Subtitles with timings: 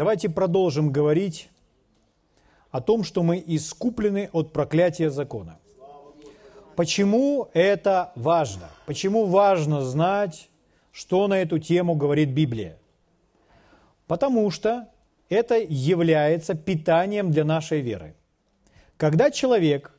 [0.00, 1.50] Давайте продолжим говорить
[2.70, 5.58] о том, что мы искуплены от проклятия закона.
[6.74, 8.70] Почему это важно?
[8.86, 10.48] Почему важно знать,
[10.90, 12.78] что на эту тему говорит Библия?
[14.06, 14.88] Потому что
[15.28, 18.14] это является питанием для нашей веры.
[18.96, 19.92] Когда человек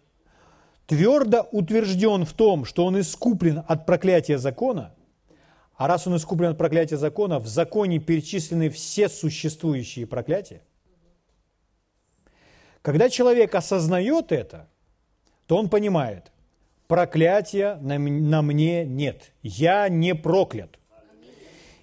[0.88, 4.96] твердо утвержден в том, что он искуплен от проклятия закона,
[5.82, 10.61] а раз он искуплен от проклятия закона, в законе перечислены все существующие проклятия,
[12.84, 14.70] когда человек осознает это,
[15.48, 16.31] то он понимает,
[16.88, 20.77] проклятия на, на мне нет, я не проклят.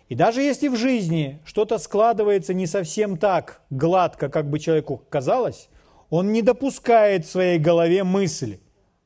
[0.08, 5.70] И даже если в жизни что-то складывается не совсем так гладко, как бы человеку казалось,
[6.08, 8.60] он не допускает в своей голове мысль,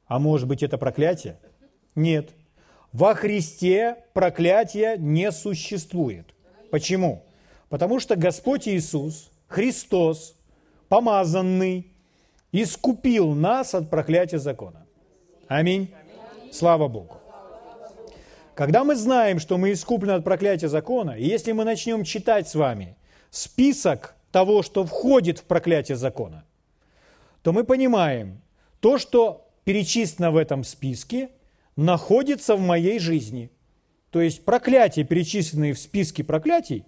[0.07, 1.39] а может быть это проклятие?
[1.95, 2.35] Нет.
[2.93, 6.35] Во Христе проклятия не существует.
[6.71, 7.25] Почему?
[7.71, 10.35] Потому что Господь Иисус, Христос,
[10.89, 11.91] помазанный,
[12.53, 14.87] искупил нас от проклятия закона.
[15.49, 15.95] Аминь.
[16.53, 17.17] Слава Богу.
[18.55, 22.55] Когда мы знаем, что мы искуплены от проклятия закона, и если мы начнем читать с
[22.55, 22.99] вами
[23.31, 26.45] список того, что входит в проклятие закона,
[27.43, 28.43] то мы понимаем,
[28.81, 31.31] то, что перечислено в этом списке,
[31.77, 33.51] находится в моей жизни.
[34.11, 36.85] То есть проклятия, перечисленные в списке проклятий,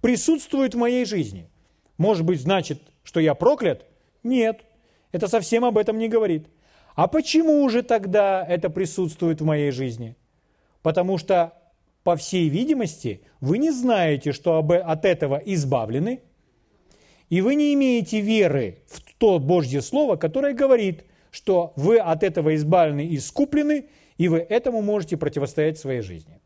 [0.00, 1.48] присутствуют в моей жизни.
[1.96, 3.86] Может быть, значит, что я проклят?
[4.22, 4.60] Нет,
[5.12, 6.48] это совсем об этом не говорит.
[6.94, 10.16] А почему же тогда это присутствует в моей жизни?
[10.82, 11.52] Потому что,
[12.04, 16.20] по всей видимости, вы не знаете, что от этого избавлены,
[17.28, 22.54] и вы не имеете веры в то Божье Слово, которое говорит, что вы от этого
[22.54, 23.86] избавлены и искуплены,
[24.18, 26.40] и вы этому можете противостоять в своей жизни.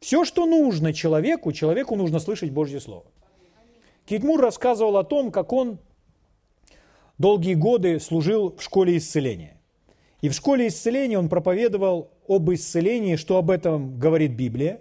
[0.00, 3.04] Все, что нужно человеку, человеку нужно слышать Божье Слово.
[4.04, 5.78] Китмур рассказывал о том, как он
[7.18, 9.56] долгие годы служил в школе исцеления.
[10.20, 14.80] И в школе исцеления он проповедовал об исцелении, что об этом говорит Библия.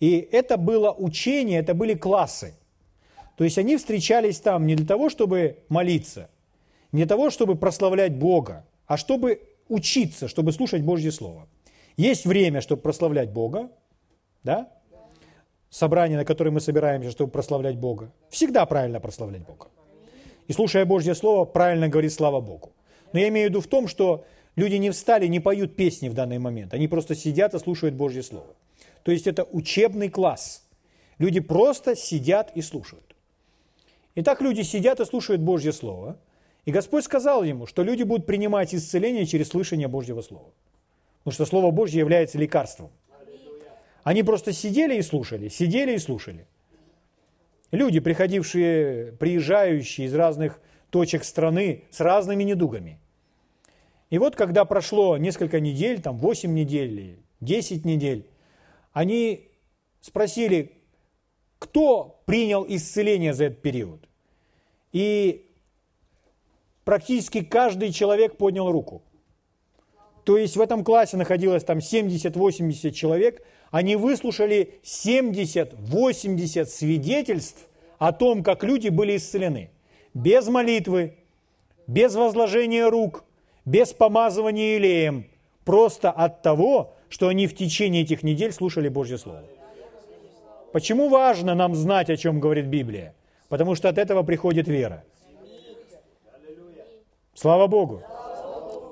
[0.00, 2.54] И это было учение, это были классы.
[3.36, 6.30] То есть они встречались там не для того, чтобы молиться,
[6.92, 11.48] не для того, чтобы прославлять Бога, а чтобы учиться, чтобы слушать Божье Слово.
[11.96, 13.70] Есть время, чтобы прославлять Бога,
[14.42, 14.68] да?
[15.70, 18.12] Собрание, на которое мы собираемся, чтобы прославлять Бога.
[18.30, 19.68] Всегда правильно прославлять Бога.
[20.46, 22.72] И слушая Божье Слово, правильно говорит слава Богу.
[23.12, 24.24] Но я имею в виду в том, что
[24.56, 26.74] Люди не встали, не поют песни в данный момент.
[26.74, 28.54] Они просто сидят и слушают Божье Слово.
[29.02, 30.62] То есть это учебный класс.
[31.18, 33.14] Люди просто сидят и слушают.
[34.14, 36.18] Итак, люди сидят и слушают Божье Слово.
[36.64, 40.50] И Господь сказал ему, что люди будут принимать исцеление через слышание Божьего Слова.
[41.18, 42.90] Потому что Слово Божье является лекарством.
[44.02, 46.46] Они просто сидели и слушали, сидели и слушали.
[47.70, 50.60] Люди, приходившие, приезжающие из разных
[50.90, 52.98] точек страны с разными недугами–
[54.14, 58.28] и вот когда прошло несколько недель, там 8 недель, 10 недель,
[58.92, 59.48] они
[60.00, 60.70] спросили,
[61.58, 64.08] кто принял исцеление за этот период.
[64.92, 65.43] И
[66.84, 69.02] практически каждый человек поднял руку.
[70.24, 77.66] То есть в этом классе находилось там 70-80 человек, они выслушали 70-80 свидетельств
[77.98, 79.70] о том, как люди были исцелены.
[80.14, 81.14] Без молитвы,
[81.86, 83.24] без возложения рук,
[83.64, 85.26] без помазывания илеем,
[85.64, 89.44] просто от того, что они в течение этих недель слушали Божье Слово.
[90.72, 93.14] Почему важно нам знать, о чем говорит Библия?
[93.48, 95.04] Потому что от этого приходит вера.
[97.34, 98.02] Слава Богу!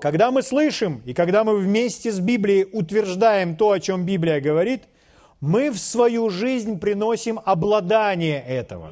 [0.01, 4.83] Когда мы слышим, и когда мы вместе с Библией утверждаем то, о чем Библия говорит,
[5.41, 8.91] мы в свою жизнь приносим обладание этого.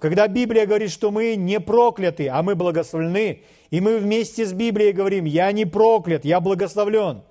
[0.00, 4.92] Когда Библия говорит, что мы не прокляты, а мы благословлены, и мы вместе с Библией
[4.92, 7.22] говорим, я не проклят, я благословлен,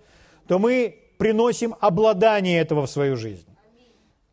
[0.47, 3.47] то мы приносим обладание этого в свою жизнь.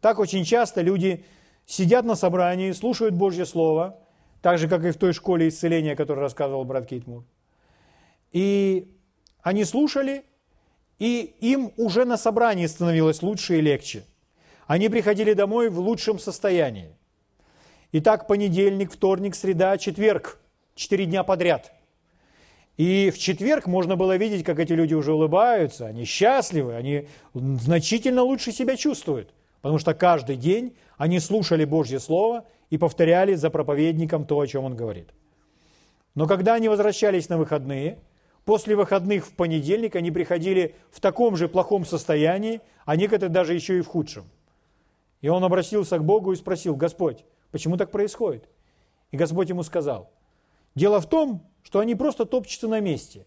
[0.03, 1.25] Так очень часто люди
[1.65, 3.99] сидят на собрании, слушают Божье Слово,
[4.43, 7.25] так же, как и в той школе исцеления, о которой рассказывал брат Кейтмур.
[8.33, 8.93] И
[9.43, 10.25] они слушали,
[10.99, 14.05] и им уже на собрании становилось лучше и легче.
[14.67, 16.95] Они приходили домой в лучшем состоянии.
[17.93, 20.39] Итак, понедельник, вторник, среда, четверг.
[20.75, 21.73] Четыре дня подряд–
[22.77, 28.23] и в четверг можно было видеть, как эти люди уже улыбаются, они счастливы, они значительно
[28.23, 34.25] лучше себя чувствуют, потому что каждый день они слушали Божье Слово и повторяли за проповедником
[34.25, 35.11] то, о чем он говорит.
[36.15, 37.99] Но когда они возвращались на выходные,
[38.47, 43.77] после выходных в понедельник они приходили в таком же плохом состоянии, а некоторые даже еще
[43.77, 44.25] и в худшем.
[45.21, 48.49] И он обратился к Богу и спросил, Господь, почему так происходит?
[49.11, 50.11] И Господь ему сказал,
[50.75, 53.27] дело в том, что они просто топчутся на месте.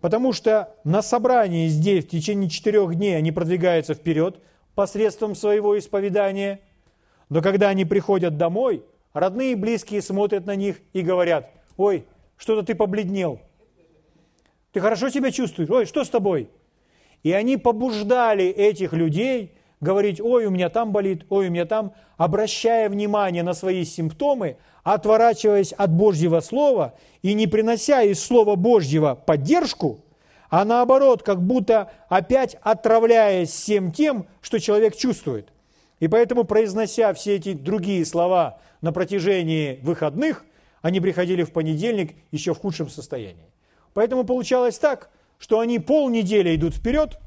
[0.00, 4.38] Потому что на собрании здесь в течение четырех дней они продвигаются вперед
[4.76, 6.60] посредством своего исповедания.
[7.28, 12.06] Но когда они приходят домой, родные и близкие смотрят на них и говорят, ой,
[12.36, 13.40] что-то ты побледнел.
[14.72, 15.70] Ты хорошо себя чувствуешь?
[15.70, 16.48] Ой, что с тобой?
[17.22, 21.94] И они побуждали этих людей говорить, ой, у меня там болит, ой, у меня там,
[22.16, 29.14] обращая внимание на свои симптомы, отворачиваясь от Божьего Слова и не принося из Слова Божьего
[29.14, 30.04] поддержку,
[30.50, 35.53] а наоборот, как будто опять отравляясь всем тем, что человек чувствует.
[36.04, 40.44] И поэтому, произнося все эти другие слова на протяжении выходных,
[40.82, 43.50] они приходили в понедельник еще в худшем состоянии.
[43.94, 45.08] Поэтому получалось так,
[45.38, 47.18] что они полнедели идут вперед,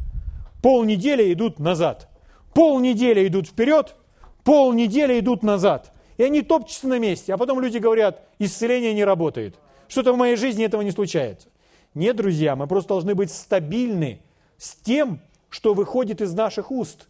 [0.62, 2.08] полнедели идут назад,
[2.54, 3.96] полнедели идут вперед,
[4.44, 5.92] полнедели идут назад.
[6.18, 9.56] И они топчутся на месте, а потом люди говорят, исцеление не работает.
[9.88, 11.48] Что-то в моей жизни этого не случается.
[11.96, 14.22] Нет, друзья, мы просто должны быть стабильны
[14.60, 15.20] с тем,
[15.50, 17.08] что выходит из наших уст.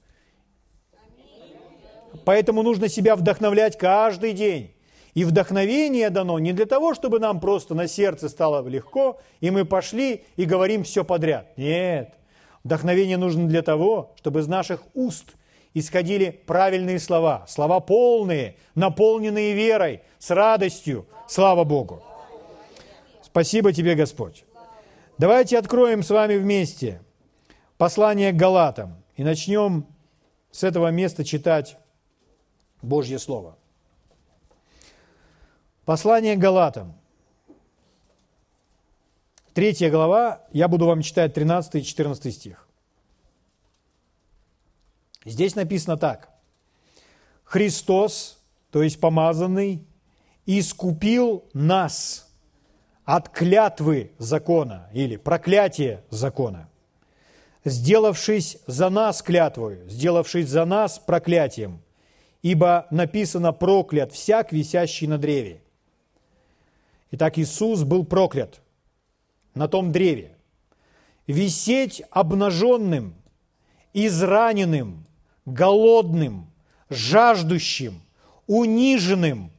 [2.26, 4.74] Поэтому нужно себя вдохновлять каждый день.
[5.14, 9.66] И вдохновение дано не для того, чтобы нам просто на сердце стало легко, и мы
[9.66, 11.58] пошли и говорим все подряд.
[11.58, 12.14] Нет.
[12.64, 15.36] Вдохновение нужно для того, чтобы из наших уст
[15.74, 21.08] исходили правильные слова, слова полные, наполненные верой, с радостью.
[21.28, 22.04] Слава Богу.
[23.24, 24.46] Спасибо тебе, Господь.
[25.18, 27.02] Давайте откроем с вами вместе
[27.78, 29.88] послание к Галатам и начнем
[30.52, 31.78] с этого места читать
[32.82, 33.58] Божье Слово.
[35.86, 36.94] Послание к Галатам.
[39.54, 42.68] Третья глава, я буду вам читать 13 и 14 стих.
[45.26, 46.30] Здесь написано так.
[47.44, 48.40] Христос,
[48.70, 49.86] то есть помазанный,
[50.46, 52.30] искупил нас
[53.04, 56.70] от клятвы закона или проклятия закона,
[57.66, 61.82] сделавшись за нас клятвою, сделавшись за нас проклятием,
[62.42, 65.62] ибо написано проклят всяк, висящий на древе,
[67.12, 68.62] Итак, Иисус был проклят
[69.54, 70.36] на том древе.
[71.26, 73.16] Висеть обнаженным,
[73.94, 75.06] израненным,
[75.46, 76.52] голодным,
[76.90, 78.02] жаждущим,
[78.46, 79.52] униженным,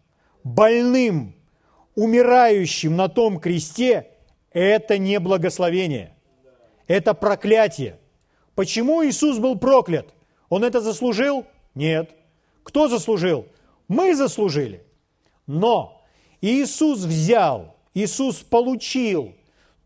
[0.44, 1.34] больным,
[1.94, 4.08] умирающим на том кресте–
[4.52, 6.14] это не благословение,
[6.86, 7.98] это проклятие.
[8.54, 10.08] Почему Иисус был проклят?
[10.48, 11.46] Он это заслужил?
[11.75, 12.10] Нет.
[12.69, 13.47] Кто заслужил?
[13.88, 14.85] Мы заслужили.
[15.47, 16.05] Но
[16.43, 19.32] Иисус взял, Иисус получил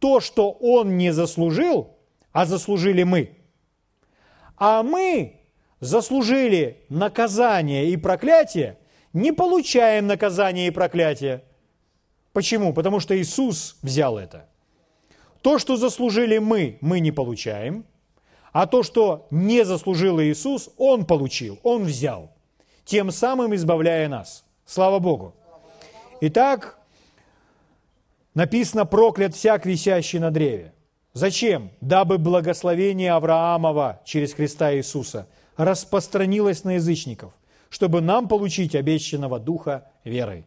[0.00, 1.96] то, что Он не заслужил,
[2.32, 3.38] а заслужили мы.
[4.56, 5.43] А мы
[5.79, 8.79] заслужили наказание и проклятие,
[9.12, 11.44] не получаем наказание и проклятие.
[12.32, 12.75] Почему?
[12.75, 14.49] Потому что Иисус взял это.
[15.40, 17.85] То, что заслужили мы, мы не получаем,
[18.52, 22.32] а то, что не заслужил Иисус, Он получил, Он взял,
[22.84, 24.44] тем самым избавляя нас.
[24.67, 25.34] Слава Богу!
[26.20, 26.79] Итак,
[28.34, 30.73] написано «проклят всяк, висящий на древе».
[31.14, 31.70] Зачем?
[31.81, 35.26] Дабы благословение Авраамова через Христа Иисуса
[35.56, 37.34] распространилось на язычников,
[37.69, 40.46] чтобы нам получить обещанного Духа верой.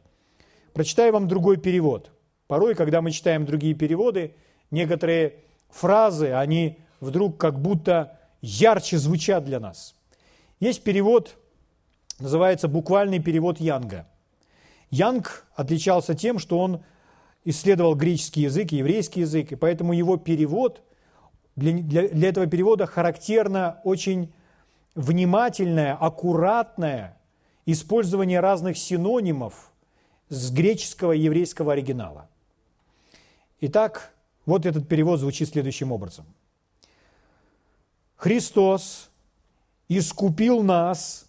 [0.74, 2.10] Прочитаю вам другой перевод.
[2.48, 4.34] Порой, когда мы читаем другие переводы,
[4.72, 5.36] некоторые
[5.70, 9.96] фразы, они вдруг как будто ярче звучат для нас.
[10.60, 11.36] Есть перевод,
[12.20, 14.08] называется буквальный перевод Янга–
[14.96, 16.84] Янг отличался тем, что он
[17.44, 20.82] исследовал греческий язык и еврейский язык, и поэтому его перевод,
[21.56, 24.34] для, для, для этого перевода характерно очень
[24.96, 27.18] внимательное, аккуратное
[27.66, 29.72] использование разных синонимов
[30.30, 32.30] с греческого и еврейского оригинала.
[33.62, 34.14] Итак,
[34.46, 36.26] вот этот перевод звучит следующим образом.
[38.16, 39.10] Христос
[39.88, 41.26] искупил нас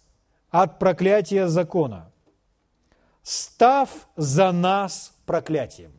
[0.51, 2.05] от проклятия закона–
[3.27, 5.91] став за нас проклятием.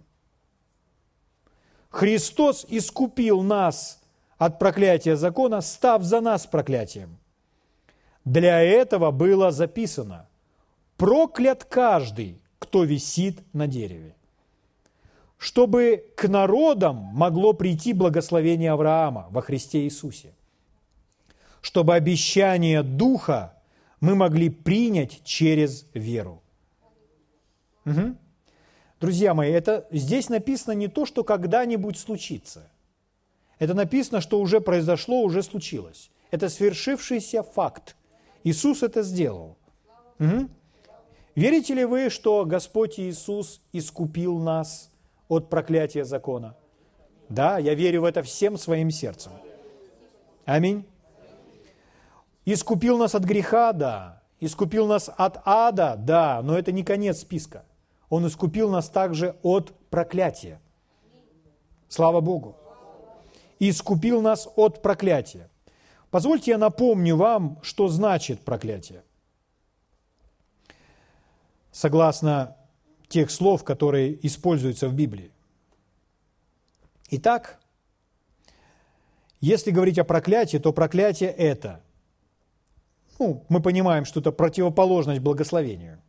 [1.90, 4.00] Христос искупил нас
[4.38, 7.19] от проклятия закона, став за нас проклятием.
[8.25, 10.26] Для этого было записано
[10.97, 14.14] «Проклят каждый, кто висит на дереве»
[15.40, 20.35] чтобы к народам могло прийти благословение Авраама во Христе Иисусе,
[21.61, 23.55] чтобы обещание Духа
[24.00, 26.43] мы могли принять через веру.
[27.85, 28.17] Угу.
[29.00, 32.71] Друзья мои, это здесь написано не то, что когда-нибудь случится.
[33.59, 36.11] Это написано, что уже произошло, уже случилось.
[36.31, 37.97] Это свершившийся факт.
[38.45, 39.57] Иисус это сделал.
[40.19, 40.49] Угу.
[41.35, 44.90] Верите ли вы, что Господь Иисус искупил нас
[45.28, 46.57] от проклятия закона?
[47.28, 49.33] Да, я верю в это всем своим сердцем.
[50.45, 50.85] Аминь.
[52.50, 54.23] Искупил нас от греха, да.
[54.40, 57.67] Искупил нас от ада, да, но это не конец списка.
[58.09, 60.59] Он искупил нас также от проклятия.
[61.90, 62.57] Слава Богу.
[63.59, 65.50] Искупил нас от проклятия.
[66.11, 69.02] Позвольте я напомню вам, что значит проклятие.
[71.71, 72.57] Согласно
[73.09, 75.33] тех слов, которые используются в Библии.
[77.11, 77.61] Итак,
[79.38, 81.83] если говорить о проклятии, то проклятие– это,
[83.18, 86.00] ну, мы понимаем, что это противоположность благословению.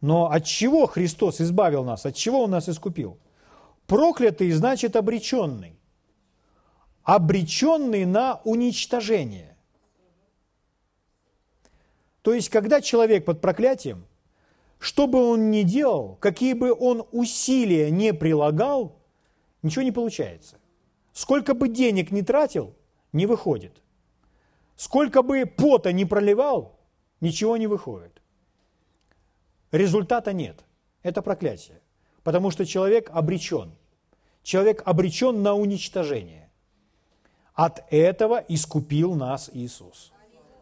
[0.00, 2.06] Но от чего Христос избавил нас?
[2.06, 3.18] От чего Он нас искупил?
[3.86, 5.78] Проклятый значит обреченный.
[7.02, 9.56] Обреченный на уничтожение.
[12.22, 14.04] То есть, когда человек под проклятием,
[14.78, 18.96] что бы он ни делал, какие бы он усилия не прилагал,
[19.62, 20.56] ничего не получается.
[21.12, 22.74] Сколько бы денег не тратил,
[23.12, 23.82] не выходит.
[24.80, 26.78] Сколько бы пота не проливал,
[27.20, 28.22] ничего не выходит.
[29.72, 30.64] Результата нет.
[31.02, 31.82] Это проклятие.
[32.22, 33.72] Потому что человек обречен.
[34.42, 36.48] Человек обречен на уничтожение.
[37.52, 40.12] От этого искупил нас Иисус.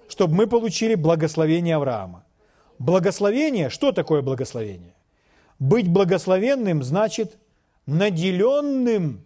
[0.09, 2.25] Чтобы мы получили благословение Авраама.
[2.81, 4.97] Благословение, что такое благословение?
[5.61, 7.39] Быть благословенным значит
[7.87, 9.25] наделенным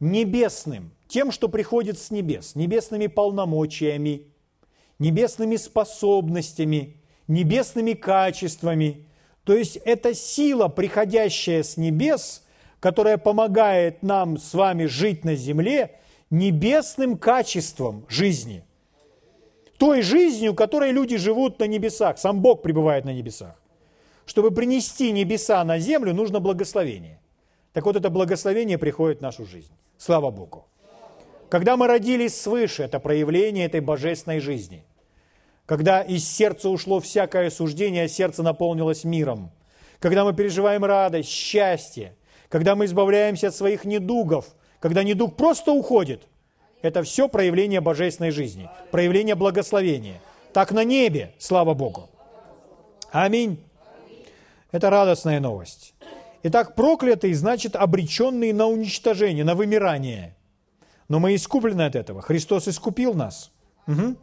[0.00, 4.28] небесным, тем, что приходит с небес, небесными полномочиями,
[4.98, 9.08] небесными способностями, небесными качествами.
[9.44, 12.44] То есть это сила, приходящая с небес,
[12.78, 15.98] которая помогает нам с вами жить на земле
[16.30, 18.62] небесным качеством жизни.
[19.78, 22.18] Той жизнью, которой люди живут на небесах.
[22.18, 23.60] Сам Бог пребывает на небесах.
[24.26, 27.18] Чтобы принести небеса на землю, нужно благословение.
[27.72, 29.72] Так вот, это благословение приходит в нашу жизнь.
[29.96, 30.69] Слава Богу.
[31.50, 34.84] Когда мы родились свыше, это проявление этой божественной жизни.
[35.66, 39.50] Когда из сердца ушло всякое суждение, а сердце наполнилось миром.
[39.98, 42.14] Когда мы переживаем радость, счастье.
[42.48, 44.46] Когда мы избавляемся от своих недугов.
[44.78, 46.22] Когда недуг просто уходит.
[46.82, 48.70] Это все проявление божественной жизни.
[48.92, 50.20] Проявление благословения.
[50.52, 52.08] Так на небе, слава Богу.
[53.10, 53.58] Аминь.
[54.70, 55.94] Это радостная новость.
[56.44, 60.36] Итак, проклятый значит обреченный на уничтожение, на вымирание.
[61.10, 62.22] Но мы искуплены от этого.
[62.22, 63.52] Христос искупил нас.
[63.86, 64.16] Угу.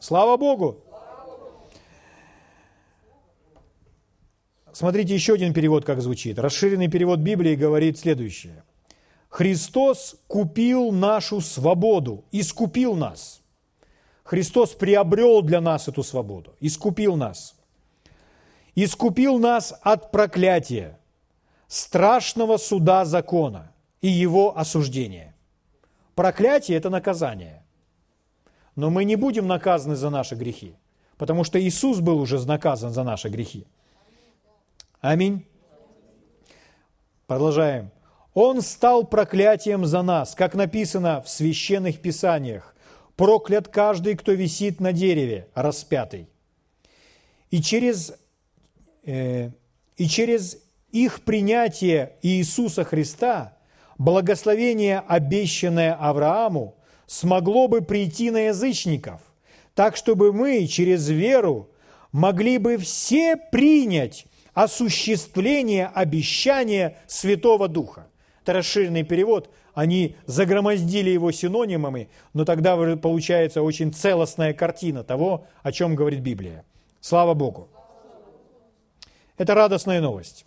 [0.00, 0.82] Слава Богу!
[4.72, 6.40] Смотрите, еще один перевод как звучит.
[6.40, 8.64] Расширенный перевод Библии говорит следующее.
[9.28, 13.40] Христос купил нашу свободу, искупил нас.
[14.24, 17.54] Христос приобрел для нас эту свободу, искупил нас
[18.84, 21.00] искупил нас от проклятия,
[21.66, 25.27] страшного суда закона и его осуждения.
[26.18, 27.62] Проклятие– это наказание.
[28.74, 30.74] Но мы не будем наказаны за наши грехи,
[31.16, 33.68] потому что Иисус был уже наказан за наши грехи.
[35.00, 35.46] Аминь.
[37.28, 37.92] Продолжаем.
[38.34, 42.74] Он стал проклятием за нас, как написано в священных писаниях.
[43.14, 46.28] Проклят каждый, кто висит на дереве, распятый.
[47.52, 48.12] И через
[49.04, 49.50] Э,
[49.96, 50.58] и через
[50.92, 53.56] их принятие Иисуса Христа
[53.98, 56.76] благословение, обещанное Аврааму,
[57.06, 59.20] смогло бы прийти на язычников,
[59.74, 61.68] так чтобы мы через веру
[62.12, 68.08] могли бы все принять осуществление обещания Святого Духа.
[68.42, 75.70] Это расширенный перевод, они загромоздили его синонимами, но тогда получается очень целостная картина того, о
[75.70, 76.64] чем говорит Библия.
[77.00, 77.68] Слава Богу!
[79.36, 80.44] Это радостная новость.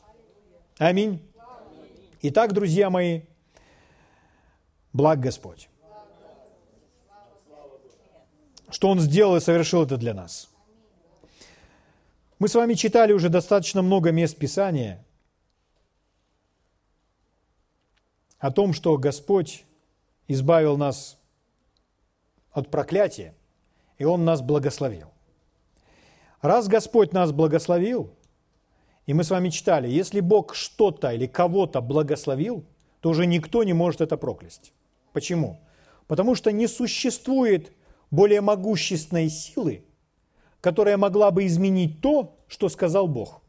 [0.77, 1.21] Аминь.
[2.21, 3.21] Итак, друзья мои,
[4.93, 5.69] благ Господь.
[8.69, 10.49] Что Он сделал и совершил это для нас.
[12.39, 15.05] Мы с вами читали уже достаточно много мест Писания
[18.39, 19.65] о том, что Господь
[20.27, 21.19] избавил нас
[22.51, 23.35] от проклятия,
[23.97, 25.11] и Он нас благословил.
[26.41, 28.15] Раз Господь нас благословил–
[29.11, 32.63] и мы с вами читали, если Бог что-то или кого-то благословил,
[33.01, 34.73] то уже никто не может это проклясть.
[35.13, 35.61] Почему?
[36.07, 37.71] Потому что не существует
[38.09, 39.85] более могущественной силы,
[40.59, 43.41] которая могла бы изменить то, что сказал Бог.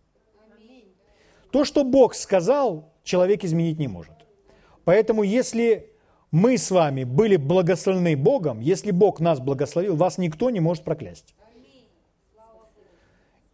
[1.50, 4.14] То, что Бог сказал, человек изменить не может.
[4.84, 5.92] Поэтому если
[6.30, 11.34] мы с вами были благословлены Богом, если Бог нас благословил, вас никто не может проклясть.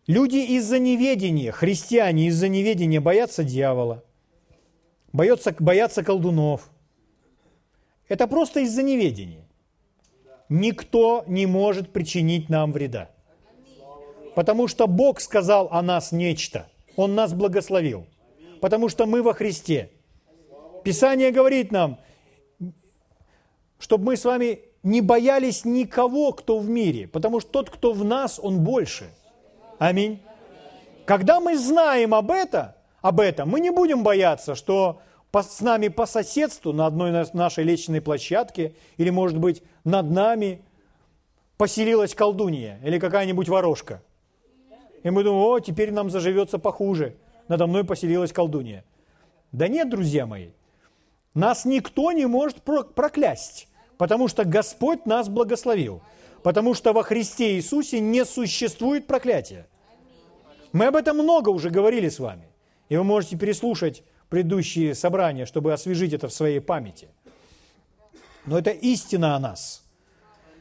[0.06, 4.04] Люди из-за неведения, христиане из-за неведения боятся дьявола,
[5.12, 6.70] боятся, боятся колдунов.
[8.08, 9.44] Это просто из-за неведения.
[10.48, 13.10] Никто не может причинить нам вреда.
[14.34, 16.68] Потому что Бог сказал о нас нечто.
[16.96, 18.06] Он нас благословил.
[18.60, 19.90] Потому что мы во Христе.
[20.84, 21.98] Писание говорит нам,
[23.78, 28.04] чтобы мы с вами не боялись никого, кто в мире, потому что тот, кто в
[28.04, 29.10] нас, он больше.
[29.78, 30.22] Аминь.
[31.04, 35.00] Когда мы знаем об, это, об этом, мы не будем бояться, что
[35.32, 40.62] с нами по соседству на одной нашей лестничной площадке или, может быть, над нами
[41.56, 44.02] поселилась колдунья или какая-нибудь ворожка.
[45.02, 47.16] И мы думаем, о, теперь нам заживется похуже.
[47.48, 48.84] Надо мной поселилась колдунья.
[49.52, 50.50] Да нет, друзья мои,
[51.34, 56.02] нас никто не может проклясть, потому что Господь нас благословил,
[56.42, 59.66] потому что во Христе Иисусе не существует проклятия.
[60.72, 62.48] Мы об этом много уже говорили с вами,
[62.88, 67.08] и вы можете переслушать предыдущие собрания, чтобы освежить это в своей памяти.
[68.46, 69.82] Но это истина о нас.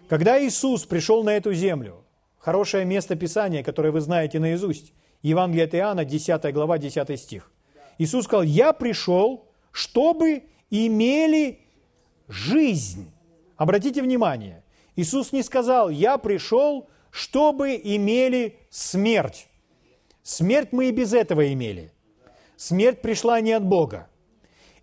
[0.10, 2.04] Когда Иисус пришел на эту землю,
[2.38, 7.52] хорошее место Писания, которое вы знаете наизусть, Евангелие от Иоанна, 10 глава, 10 стих.
[7.98, 11.60] Иисус сказал, «Я пришел, чтобы имели
[12.28, 13.12] жизнь».
[13.58, 14.64] Обратите внимание,
[14.96, 19.48] Иисус не сказал, «Я пришел, чтобы имели смерть».
[20.24, 21.92] Смерть мы и без этого имели.
[22.58, 24.10] Смерть пришла не от Бога.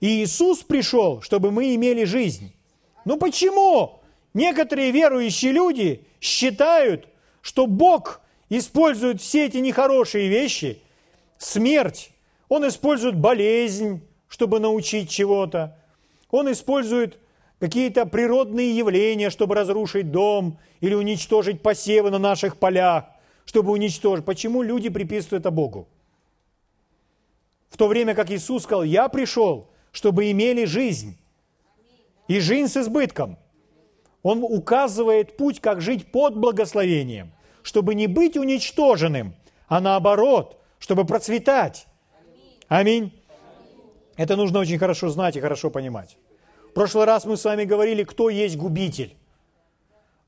[0.00, 2.54] И Иисус пришел, чтобы мы имели жизнь.
[3.04, 4.00] Ну почему
[4.32, 7.08] некоторые верующие люди считают,
[7.42, 10.80] что Бог использует все эти нехорошие вещи,
[11.36, 12.10] смерть,
[12.48, 15.76] Он использует болезнь, чтобы научить чего-то,
[16.30, 17.18] Он использует
[17.58, 23.06] какие-то природные явления, чтобы разрушить дом или уничтожить посевы на наших полях,
[23.44, 24.24] чтобы уничтожить.
[24.24, 25.88] Почему люди приписывают это Богу?
[27.74, 31.18] В то время как Иисус сказал, я пришел, чтобы имели жизнь.
[32.28, 33.36] И жизнь с избытком.
[34.22, 37.32] Он указывает путь, как жить под благословением,
[37.64, 39.34] чтобы не быть уничтоженным,
[39.66, 41.88] а наоборот, чтобы процветать.
[42.68, 43.12] Аминь.
[44.16, 46.16] Это нужно очень хорошо знать и хорошо понимать.
[46.70, 49.16] В прошлый раз мы с вами говорили, кто есть губитель.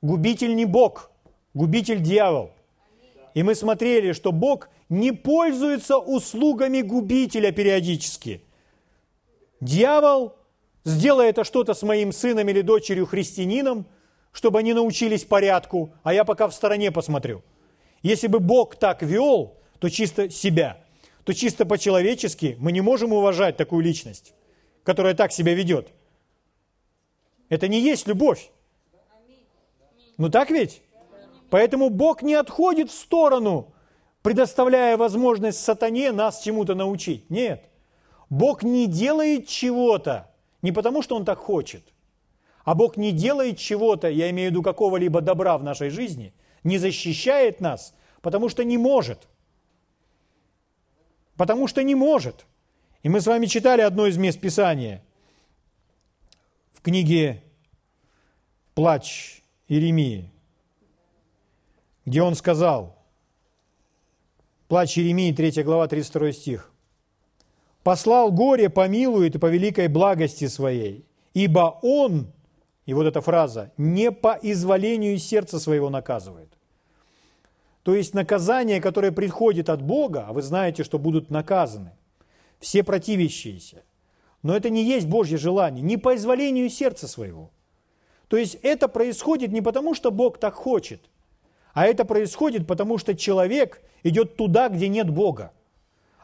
[0.02, 1.12] Губитель не Бог,
[1.54, 2.50] губитель дьявол.
[3.34, 8.42] И мы смотрели, что Бог не пользуется услугами губителя периодически.
[9.60, 10.36] Дьявол,
[10.84, 13.86] сделай это что-то с моим сыном или дочерью христианином,
[14.32, 17.42] чтобы они научились порядку, а я пока в стороне посмотрю.
[18.02, 20.84] Если бы Бог так вел, то чисто себя,
[21.24, 24.34] то чисто по-человечески мы не можем уважать такую личность,
[24.84, 25.88] которая так себя ведет.
[27.48, 28.50] Это не есть любовь.
[30.18, 30.82] Ну так ведь?
[31.50, 33.72] Поэтому Бог не отходит в сторону,
[34.26, 37.30] предоставляя возможность сатане нас чему-то научить.
[37.30, 37.70] Нет.
[38.28, 40.28] Бог не делает чего-то
[40.62, 41.84] не потому, что Он так хочет,
[42.64, 46.34] а Бог не делает чего-то, я имею в виду какого-либо добра в нашей жизни,
[46.64, 49.28] не защищает нас, потому что не может.
[51.36, 52.46] Потому что не может.
[53.04, 55.04] И мы с вами читали одно из мест Писания
[56.72, 57.44] в книге
[58.74, 60.32] «Плач Иеремии»,
[62.04, 62.95] где он сказал,
[64.68, 66.72] плач Еремии, 3 глава, 32 стих,
[67.82, 72.32] «Послал горе, помилует и по великой благости своей, ибо он,
[72.84, 76.52] и вот эта фраза, не по изволению сердца своего наказывает».
[77.84, 81.92] То есть наказание, которое приходит от Бога, а вы знаете, что будут наказаны
[82.58, 83.84] все противящиеся,
[84.42, 87.52] но это не есть Божье желание, не по изволению сердца своего.
[88.26, 91.00] То есть это происходит не потому, что Бог так хочет–
[91.76, 95.52] а это происходит, потому что человек идет туда, где нет Бога.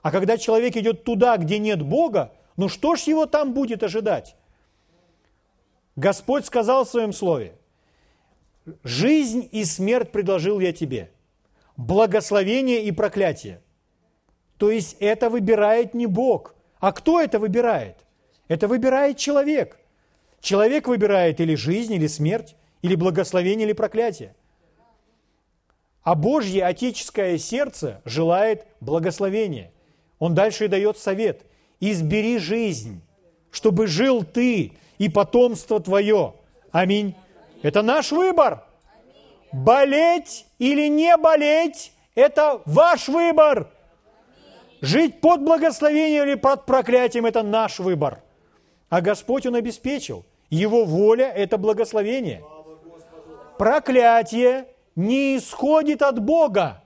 [0.00, 4.34] А когда человек идет туда, где нет Бога, ну что ж его там будет ожидать?
[5.94, 7.52] Господь сказал в своем слове,
[8.82, 11.10] «Жизнь и смерть предложил я тебе,
[11.76, 13.60] благословение и проклятие».
[14.56, 16.54] То есть это выбирает не Бог.
[16.78, 17.98] А кто это выбирает?
[18.48, 19.78] Это выбирает человек.
[20.40, 24.34] Человек выбирает или жизнь, или смерть, или благословение, или проклятие.
[26.02, 29.70] А Божье отеческое сердце желает благословения.
[30.18, 31.42] Он дальше и дает совет.
[31.80, 33.02] Избери жизнь,
[33.50, 36.34] чтобы жил ты и потомство твое.
[36.70, 37.14] Аминь.
[37.62, 38.64] Это наш выбор.
[39.52, 43.68] Болеть или не болеть– это ваш выбор.
[44.80, 48.22] Жить под благословением или под проклятием– это наш выбор.
[48.88, 50.24] А Господь Он обеспечил.
[50.50, 52.42] Его воля– это благословение.
[53.58, 56.82] Проклятие не исходит от Бога.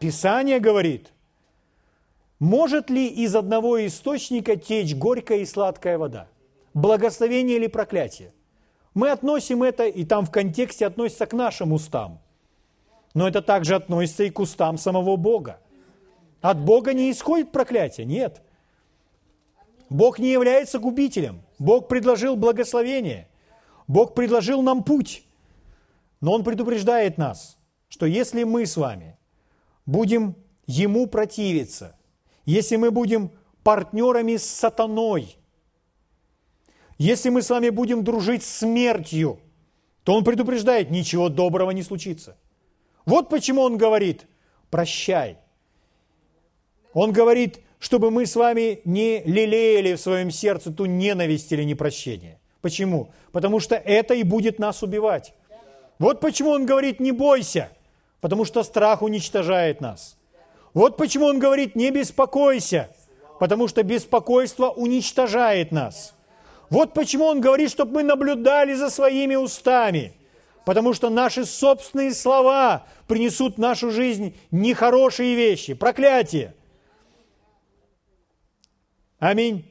[0.00, 1.12] Писание говорит,
[2.38, 6.28] может ли из одного источника течь горькая и сладкая вода?
[6.74, 8.32] Благословение или проклятие?
[8.92, 12.20] Мы относим это, и там в контексте относится к нашим устам.
[13.14, 15.60] Но это также относится и к устам самого Бога.
[16.42, 18.42] От Бога не исходит проклятие, нет.
[19.88, 21.40] Бог не является губителем.
[21.58, 23.28] Бог предложил благословение.
[23.86, 25.25] Бог предложил нам путь.
[26.20, 29.18] Но Он предупреждает нас, что если мы с вами
[29.84, 31.96] будем Ему противиться,
[32.44, 33.30] если мы будем
[33.62, 35.36] партнерами с сатаной,
[36.98, 39.38] если мы с вами будем дружить смертью,
[40.04, 42.36] то Он предупреждает, ничего доброго не случится.
[43.04, 44.26] Вот почему Он говорит,
[44.70, 45.38] прощай.
[46.92, 52.40] Он говорит, чтобы мы с вами не лелеяли в своем сердце ту ненависть или непрощение.
[52.60, 53.12] Почему?
[53.32, 55.34] Потому что это и будет нас убивать.
[55.98, 57.70] Вот почему он говорит, не бойся,
[58.20, 60.16] потому что страх уничтожает нас.
[60.74, 62.90] Вот почему он говорит, не беспокойся,
[63.40, 66.14] потому что беспокойство уничтожает нас.
[66.68, 70.12] Вот почему он говорит, чтобы мы наблюдали за своими устами,
[70.66, 76.54] потому что наши собственные слова принесут в нашу жизнь нехорошие вещи, проклятие.
[79.18, 79.64] Аминь.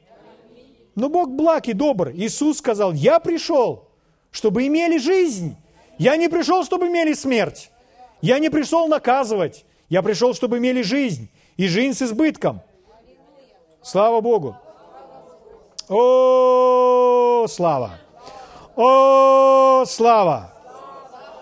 [0.96, 2.10] Но Бог благ и добр.
[2.10, 3.88] Иисус сказал, я пришел,
[4.32, 5.54] чтобы имели жизнь
[5.98, 7.70] я не пришел, чтобы имели смерть.
[8.20, 9.64] Я не пришел наказывать.
[9.88, 11.30] Я пришел, чтобы имели жизнь.
[11.56, 12.60] И жизнь с избытком.
[13.82, 14.56] Слава Богу.
[15.88, 17.98] О, слава.
[18.74, 20.52] О, слава.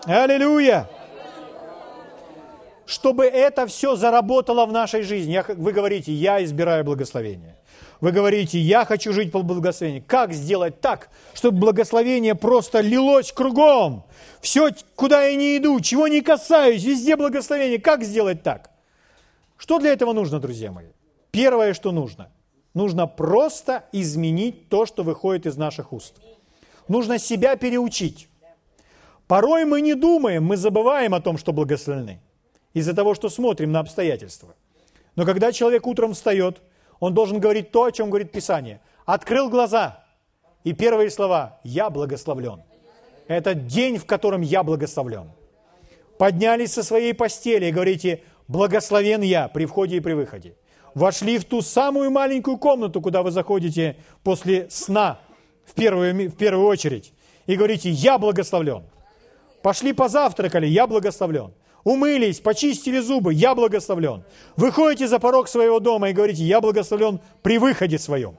[0.05, 0.87] Аллилуйя.
[2.85, 5.43] Чтобы это все заработало в нашей жизни.
[5.47, 7.54] Вы говорите, я избираю благословение.
[8.05, 10.03] Вы говорите, я хочу жить по благословению.
[10.05, 14.05] Как сделать так, чтобы благословение просто лилось кругом?
[14.41, 17.79] Все, куда я не иду, чего не касаюсь, везде благословение.
[17.81, 18.69] Как сделать так?
[19.57, 20.85] Что для этого нужно, друзья мои?
[21.31, 22.29] Первое, что нужно.
[22.75, 26.13] Нужно просто изменить то, что выходит из наших уст.
[26.87, 28.29] Нужно себя переучить.
[29.25, 32.21] Порой мы не думаем, мы забываем о том, что благословены.
[32.75, 34.53] Из-за того, что смотрим на обстоятельства.
[35.15, 36.61] Но когда человек утром встает–
[36.99, 38.81] он должен говорить то, о чем говорит Писание.
[39.05, 40.03] Открыл глаза,
[40.63, 42.63] и первые слова «Я благословлен».
[43.27, 45.31] Это день, в котором я благословлен.
[46.17, 50.55] Поднялись со своей постели и говорите «Благословен я при входе и при выходе».
[50.93, 55.19] Вошли в ту самую маленькую комнату, куда вы заходите после сна
[55.65, 57.13] в первую, в первую очередь,
[57.47, 58.83] и говорите «Я благословлен».
[59.61, 61.53] Пошли позавтракали, я благословлен
[61.85, 64.25] умылись, почистили зубы, я благословлен.
[64.57, 68.37] Выходите за порог своего дома и говорите, я благословлен при выходе своем.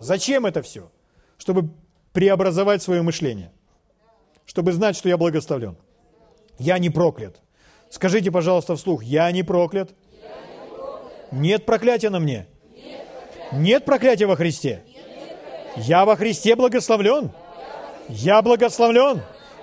[0.00, 0.90] Зачем это все?
[1.36, 1.68] Чтобы
[2.14, 3.52] преобразовать свое мышление.
[4.46, 5.76] Чтобы знать, что я благословлен.
[6.58, 7.36] Я не проклят.
[7.90, 9.90] Скажите, пожалуйста, вслух, я не проклят.
[11.30, 12.46] Нет проклятия на мне.
[13.52, 14.84] Нет проклятия во Христе.
[15.76, 17.30] Я во Христе благословлен.
[18.08, 19.22] Я благословлен.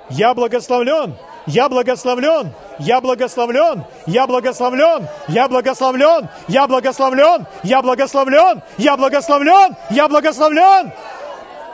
[0.09, 1.15] Я благословлен.
[1.47, 2.51] Я благословлен.
[2.79, 10.91] Я благословлен, я благословлен, я благословлен, я благословлен, я благословлен, я благословлен, я благословлен.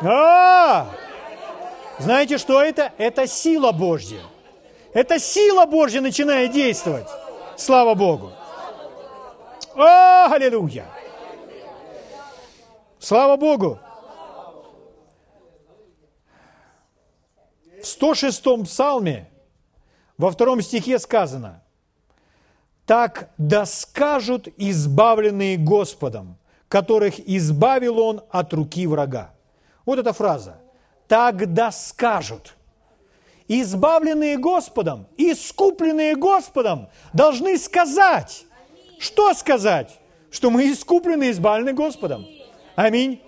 [0.03, 0.87] А!
[1.97, 2.91] Знаете, что это?
[2.97, 4.21] Это сила Божья.
[4.93, 7.07] Это сила Божья начинает действовать.
[7.57, 8.31] Слава Богу.
[9.75, 10.85] О, аллилуйя.
[12.99, 13.79] Слава Богу.
[17.81, 19.30] В 106-м псалме
[20.21, 21.63] во втором стихе сказано,
[22.85, 29.31] «Так да скажут избавленные Господом, которых избавил Он от руки врага».
[29.83, 30.57] Вот эта фраза.
[31.07, 32.53] «Так да скажут».
[33.47, 38.45] Избавленные Господом, искупленные Господом должны сказать.
[38.99, 39.99] Что сказать?
[40.29, 42.27] Что мы искуплены избавлены Господом.
[42.75, 43.21] Аминь.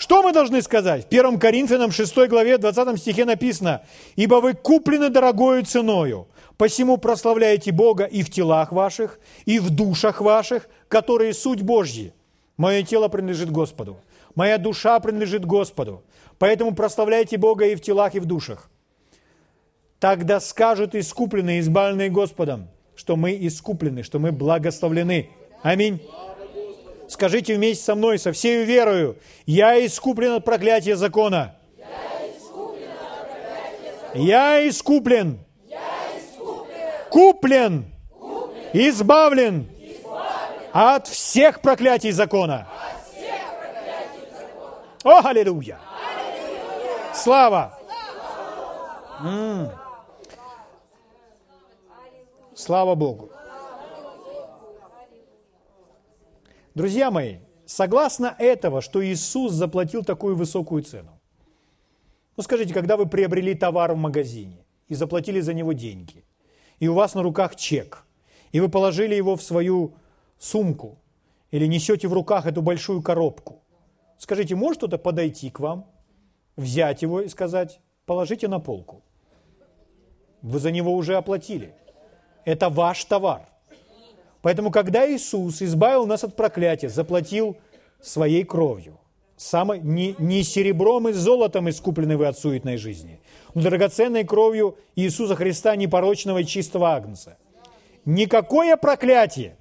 [0.00, 1.04] Что мы должны сказать?
[1.04, 3.82] В 1 Коринфянам 6 главе 20 стихе написано,
[4.16, 10.22] «Ибо вы куплены дорогою ценою, посему прославляйте Бога и в телах ваших, и в душах
[10.22, 12.14] ваших, которые суть Божьи.
[12.56, 13.98] Мое тело принадлежит Господу,
[14.34, 16.02] моя душа принадлежит Господу,
[16.38, 18.70] поэтому прославляйте Бога и в телах, и в душах.
[19.98, 25.28] Тогда скажут искупленные, избавленные Господом, что мы искуплены, что мы благословлены.
[25.62, 26.00] Аминь.
[27.10, 31.56] Скажите вместе со мной, со всей верою, я искуплен от проклятия закона.
[34.14, 35.40] Я искуплен.
[37.10, 37.92] Куплен.
[38.72, 39.68] Избавлен.
[40.72, 42.68] От всех проклятий закона.
[45.02, 45.80] О, аллилуйя!
[47.12, 47.76] Слава!
[52.54, 53.30] Слава Богу.
[56.74, 61.20] Друзья мои, согласно этого, что Иисус заплатил такую высокую цену,
[62.36, 66.24] ну скажите, когда вы приобрели товар в магазине и заплатили за него деньги,
[66.78, 68.04] и у вас на руках чек,
[68.52, 69.94] и вы положили его в свою
[70.38, 70.98] сумку,
[71.50, 73.62] или несете в руках эту большую коробку,
[74.16, 75.86] скажите, может кто-то подойти к вам,
[76.56, 79.02] взять его и сказать, положите на полку.
[80.42, 81.74] Вы за него уже оплатили.
[82.44, 83.48] Это ваш товар.
[84.42, 87.56] Поэтому, когда Иисус избавил нас от проклятия, заплатил
[88.00, 88.98] своей кровью,
[89.36, 93.20] самой, не, не серебром и золотом искуплены вы от суетной жизни,
[93.54, 97.36] но драгоценной кровью Иисуса Христа, непорочного и чистого агнца.
[98.06, 99.56] Никакое проклятие,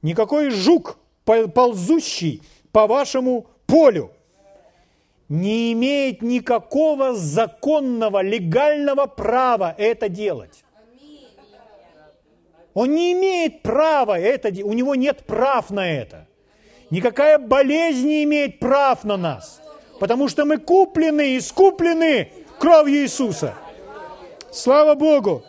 [0.00, 2.42] никакой жук, ползущий
[2.72, 4.12] по вашему полю,
[5.28, 10.64] не имеет никакого законного, легального права это делать.
[12.78, 16.28] Он не имеет права это у него нет прав на это.
[16.90, 19.60] Никакая болезнь не имеет прав на нас,
[19.98, 23.54] потому что мы куплены, искуплены кровью Иисуса.
[24.52, 25.42] Слава Богу!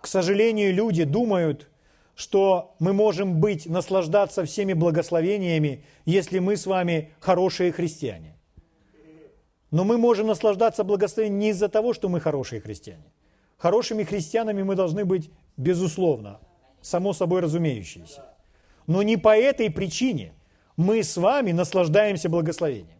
[0.00, 1.68] К сожалению, люди думают,
[2.14, 8.36] что мы можем быть, наслаждаться всеми благословениями, если мы с вами хорошие христиане.
[9.72, 13.12] Но мы можем наслаждаться благословением не из-за того, что мы хорошие христиане.
[13.62, 16.40] Хорошими христианами мы должны быть, безусловно,
[16.82, 18.24] само собой разумеющиеся.
[18.86, 20.32] Но не по этой причине
[20.76, 22.98] мы с вами наслаждаемся благословением.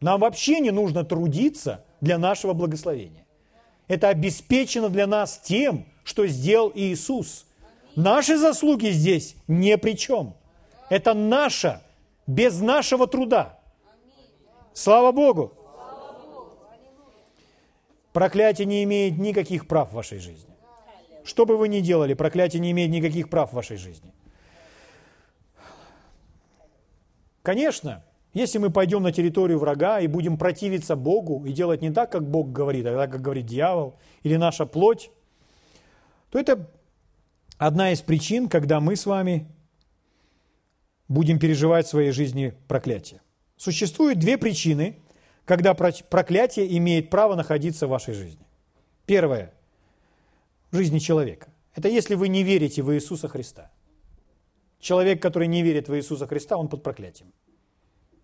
[0.00, 3.26] Нам вообще не нужно трудиться для нашего благословения.
[3.88, 7.46] Это обеспечено для нас тем, что сделал Иисус–
[7.96, 10.34] Наши заслуги здесь ни при чем.
[10.90, 11.80] Это наше,
[12.26, 13.58] без нашего труда.
[14.74, 15.55] Слава Богу!
[18.16, 20.48] Проклятие не имеет никаких прав в вашей жизни.
[21.22, 24.10] Что бы вы ни делали, проклятие не имеет никаких прав в вашей жизни.
[27.42, 32.10] Конечно, если мы пойдем на территорию врага и будем противиться Богу и делать не так,
[32.10, 35.10] как Бог говорит, а так, как говорит дьявол или наша плоть,
[36.30, 36.70] то это
[37.58, 39.46] одна из причин, когда мы с вами
[41.06, 43.20] будем переживать в своей жизни проклятие.
[43.58, 45.00] Существует две причины,
[45.46, 48.44] когда проклятие имеет право находиться в вашей жизни.
[49.06, 49.54] Первое–
[50.72, 51.48] в жизни человека.
[51.74, 53.70] Это если вы не верите в Иисуса Христа.
[54.80, 57.32] Человек, который не верит в Иисуса Христа, он под проклятием.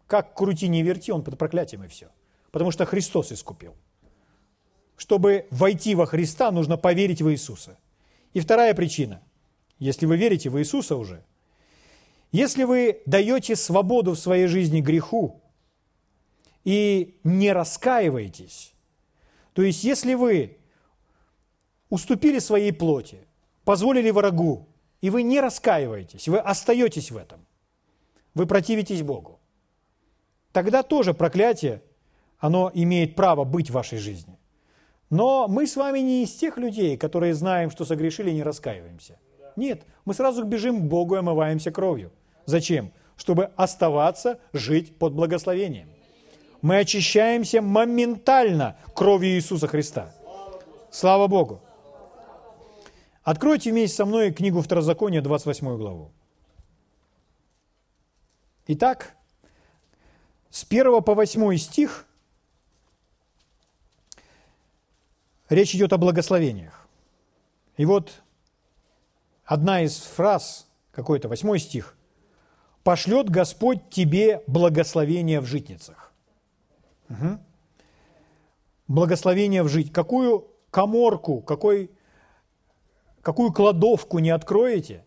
[0.09, 2.09] Как крути не верти, он под проклятием и все.
[2.51, 3.75] Потому что Христос искупил.
[4.97, 7.79] Чтобы войти во Христа, нужно поверить в Иисуса.
[8.35, 9.23] И вторая причина,
[9.79, 11.25] если вы верите в Иисуса уже,
[12.33, 15.42] если вы даете свободу в своей жизни греху
[16.65, 18.75] и не раскаиваетесь,
[19.53, 20.59] то есть если вы
[21.91, 23.19] уступили своей плоти,
[23.65, 24.69] позволили врагу,
[25.01, 27.45] и вы не раскаиваетесь, вы остаетесь в этом,
[28.35, 29.41] вы противитесь Богу,
[30.53, 31.83] тогда тоже проклятие,
[32.39, 34.39] оно имеет право быть в вашей жизни.
[35.11, 39.19] Но мы с вами не из тех людей, которые знаем, что согрешили и не раскаиваемся.
[39.57, 42.11] Нет, мы сразу бежим к Богу и омываемся кровью.
[42.47, 42.91] Зачем?
[43.17, 45.92] Чтобы оставаться, жить под благословением.
[46.63, 50.15] Мы очищаемся моментально кровью Иисуса Христа.
[50.91, 51.61] Слава Богу!
[53.23, 56.11] Откройте вместе со мной книгу Второзакония, 28 главу.
[58.69, 59.15] Итак,
[60.51, 62.07] с 1 по 8 стих–
[65.53, 66.89] Речь идет о благословениях.
[67.77, 68.23] И вот
[69.45, 71.95] одна из фраз, какой-то восьмой стих,
[72.85, 76.12] «Пошлет Господь тебе благословение в житницах».
[77.13, 77.39] Угу.
[78.89, 79.93] Благословение в жить.
[79.93, 81.91] Какую коморку, какой,
[83.23, 85.05] какую кладовку не откроете,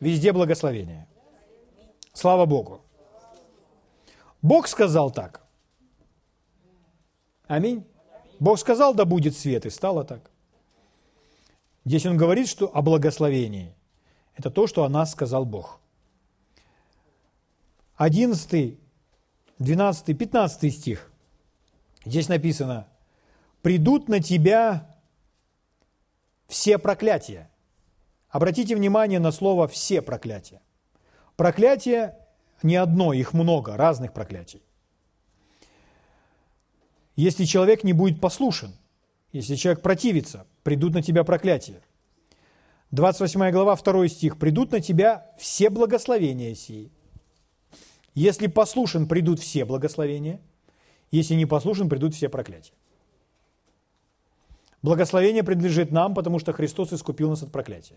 [0.00, 1.06] везде благословение.
[2.12, 2.80] Слава Богу.
[4.42, 5.42] Бог сказал так.
[7.46, 7.84] Аминь.
[8.40, 10.30] Бог сказал, да будет свет, и стало так.
[11.84, 13.74] Здесь он говорит, что о благословении.
[14.36, 15.80] Это то, что о нас сказал Бог.
[17.96, 18.78] 11,
[19.58, 21.07] 12, 15 стих.
[22.08, 22.88] Здесь написано,
[23.62, 24.96] «Придут на тебя
[26.48, 27.50] все проклятия».
[28.30, 30.60] Обратите внимание на слово «все проклятия».
[31.36, 32.16] Проклятие
[32.62, 34.62] не одно, их много, разных проклятий
[37.18, 38.76] если человек не будет послушен,
[39.32, 41.82] если человек противится, придут на тебя проклятия.
[42.92, 44.38] 28 глава, 2 стих.
[44.38, 46.92] «Придут на тебя все благословения сии».
[48.14, 50.40] Если послушен, придут все благословения.
[51.10, 52.72] Если не послушен, придут все проклятия.
[54.82, 57.96] Благословение принадлежит нам, потому что Христос искупил нас от проклятия.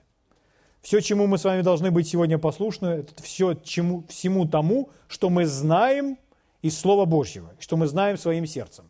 [0.81, 5.29] Все, чему мы с вами должны быть сегодня послушны, это все чему, всему тому, что
[5.29, 6.17] мы знаем
[6.63, 8.85] из Слова Божьего, что мы знаем своим сердцем.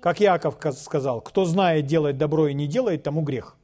[0.00, 3.56] Как Яков сказал, кто знает, делает добро и не делает, тому грех.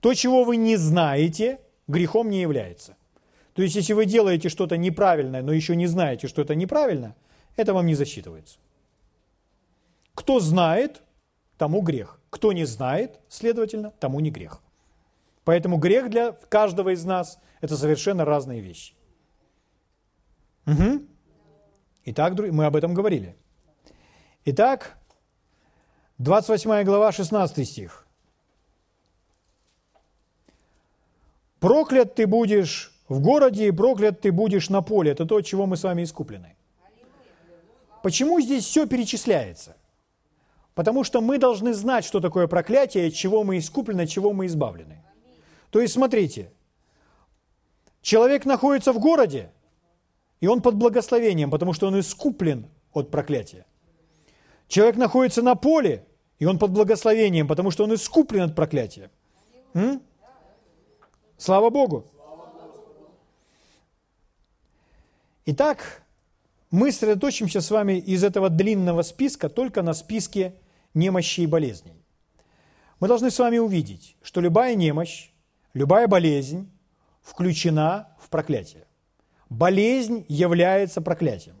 [0.00, 1.58] То, чего вы не знаете,
[1.88, 2.96] грехом не является.
[3.54, 7.16] То есть, если вы делаете что-то неправильное, но еще не знаете, что это неправильно,
[7.56, 8.58] это вам не засчитывается.
[10.16, 11.02] Кто знает,
[11.58, 12.18] тому грех.
[12.30, 14.62] Кто не знает, следовательно, тому не грех.
[15.44, 18.94] Поэтому грех для каждого из нас– это совершенно разные вещи.
[20.66, 21.02] Угу.
[22.06, 23.36] Итак, мы об этом говорили.
[24.46, 24.96] Итак,
[26.18, 28.06] 28 глава, 16 стих.
[31.60, 35.12] «Проклят ты будешь в городе, и проклят ты будешь на поле».
[35.12, 36.56] Это то, от чего мы с вами искуплены.
[38.02, 39.76] Почему здесь все перечисляется?
[40.76, 44.44] Потому что мы должны знать, что такое проклятие, от чего мы искуплены, от чего мы
[44.44, 45.02] избавлены.
[45.70, 46.52] То есть, смотрите,
[48.02, 49.50] человек находится в городе,
[50.38, 53.64] и он под благословением, потому что он искуплен от проклятия.
[54.68, 56.04] Человек находится на поле,
[56.38, 59.10] и он под благословением, потому что он искуплен от проклятия.
[59.72, 60.02] М?
[61.38, 62.04] Слава Богу!
[65.46, 66.02] Итак,
[66.70, 70.52] мы сосредоточимся с вами из этого длинного списка только на списке
[70.96, 72.02] немощи и болезней.
[72.98, 75.30] Мы должны с вами увидеть, что любая немощь,
[75.74, 76.70] любая болезнь
[77.22, 78.86] включена в проклятие.
[79.48, 81.56] Болезнь является проклятием.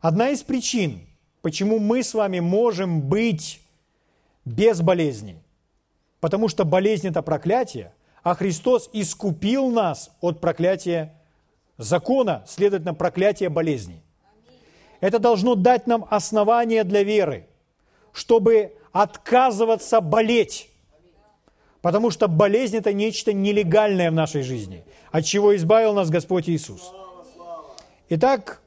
[0.00, 1.06] Одна из причин,
[1.42, 3.60] почему мы с вами можем быть
[4.44, 5.40] без болезни,
[6.18, 7.92] потому что болезнь– это проклятие,
[8.24, 11.14] а Христос искупил нас от проклятия
[11.76, 14.02] закона, следовательно, проклятия болезни.
[15.00, 17.46] Это должно дать нам основание для веры–
[18.12, 20.70] чтобы отказываться болеть.
[21.80, 26.92] Потому что болезнь– это нечто нелегальное в нашей жизни, от чего избавил нас Господь Иисус.
[28.08, 28.62] Итак,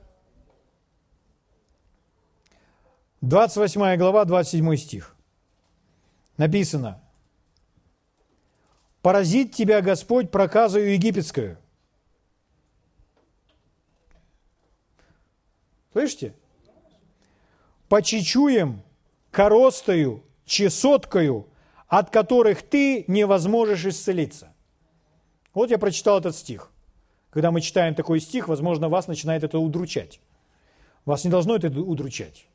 [3.22, 5.16] 28 глава, 27 стих.
[6.38, 7.02] Написано,
[9.02, 11.58] «Поразит тебя Господь проказою египетскую».
[15.94, 16.34] Слышите?
[17.88, 18.85] «Почечуем
[19.36, 21.50] коростою, чесоткою,
[21.90, 24.54] от которых ты не возможешь исцелиться.
[25.54, 26.72] Вот я прочитал этот стих.
[27.32, 30.22] Когда мы читаем такой стих, возможно, вас начинает это удручать.
[31.04, 32.48] Вас не должно это удручать.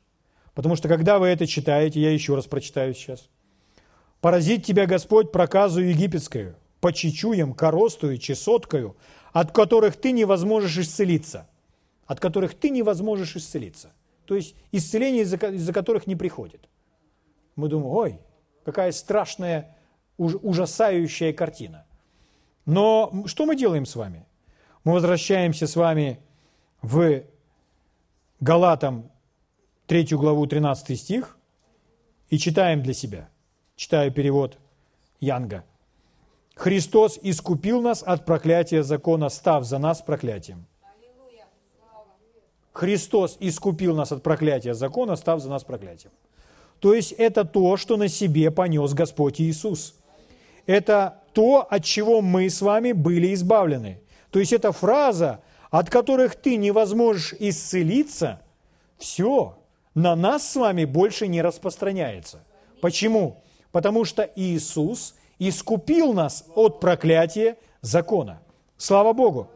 [0.55, 3.29] Потому что когда вы это читаете, я еще раз прочитаю сейчас.
[4.19, 8.97] «Поразит тебя Господь проказу египетскую, по чечуям, коростую, чесоткою,
[9.33, 11.47] от которых ты не возможешь исцелиться».
[12.07, 13.93] От которых ты не возможешь исцелиться.
[14.25, 16.67] То есть исцеление, из-за, из-за которых не приходит.
[17.55, 18.19] Мы думаем, ой,
[18.63, 19.75] какая страшная,
[20.17, 21.85] ужасающая картина.
[22.65, 24.25] Но что мы делаем с вами?
[24.83, 26.19] Мы возвращаемся с вами
[26.81, 27.23] в
[28.39, 29.11] Галатам
[29.87, 31.37] 3 главу 13 стих
[32.29, 33.29] и читаем для себя.
[33.75, 34.57] Читаю перевод
[35.19, 35.63] Янга.
[36.55, 40.65] Христос искупил нас от проклятия закона, став за нас проклятием.
[42.73, 46.11] Христос искупил нас от проклятия закона, став за нас проклятием.
[46.81, 49.93] То есть это то, что на себе понес Господь Иисус.
[50.65, 54.01] Это то, от чего мы с вами были избавлены.
[54.31, 58.41] То есть эта фраза, от которых ты не возможешь исцелиться,
[58.97, 59.57] все,
[59.93, 62.43] на нас с вами больше не распространяется.
[62.81, 63.43] Почему?
[63.71, 68.41] Потому что Иисус искупил нас от проклятия закона.
[68.77, 69.47] Слава Богу!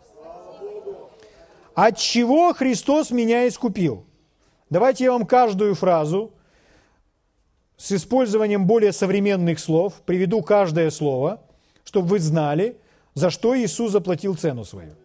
[1.73, 4.05] От чего Христос меня искупил?
[4.69, 6.31] Давайте я вам каждую фразу
[7.77, 11.41] с использованием более современных слов приведу каждое слово,
[11.83, 12.77] чтобы вы знали,
[13.13, 14.95] за что Иисус заплатил цену свою.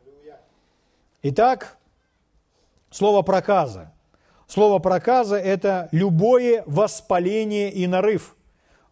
[1.23, 1.79] Итак,
[2.91, 3.93] слово проказа.
[4.47, 8.37] Слово проказа– это любое воспаление и нарыв.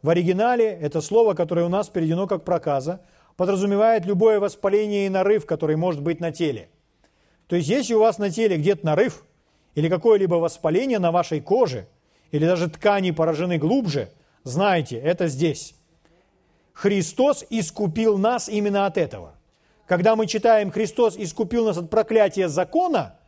[0.02, 3.00] В оригинале это слово, которое у нас переведено как проказа,
[3.36, 6.68] подразумевает любое воспаление и нарыв, который может быть на теле–
[7.48, 9.24] то есть, если у вас на теле где-то нарыв
[9.74, 11.88] или какое-либо воспаление на вашей коже,
[12.30, 14.10] или даже ткани поражены глубже,
[14.44, 15.74] знайте, это здесь.
[16.72, 19.34] Христос искупил нас именно от этого.
[19.86, 23.18] Когда мы читаем «Христос искупил нас от проклятия закона»,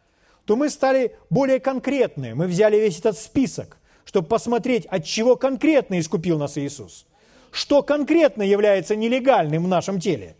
[0.45, 2.35] то мы стали более конкретны.
[2.35, 7.07] Мы взяли весь этот список, чтобы посмотреть, от чего конкретно искупил нас Иисус.
[7.51, 10.37] Что конкретно является нелегальным в нашем теле.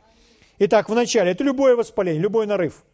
[0.59, 2.85] Итак, вначале это любое воспаление, любой нарыв–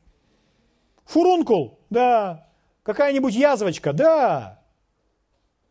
[1.06, 1.78] Фурункул?
[1.88, 2.48] Да.
[2.82, 3.92] Какая-нибудь язвочка?
[3.92, 4.60] Да.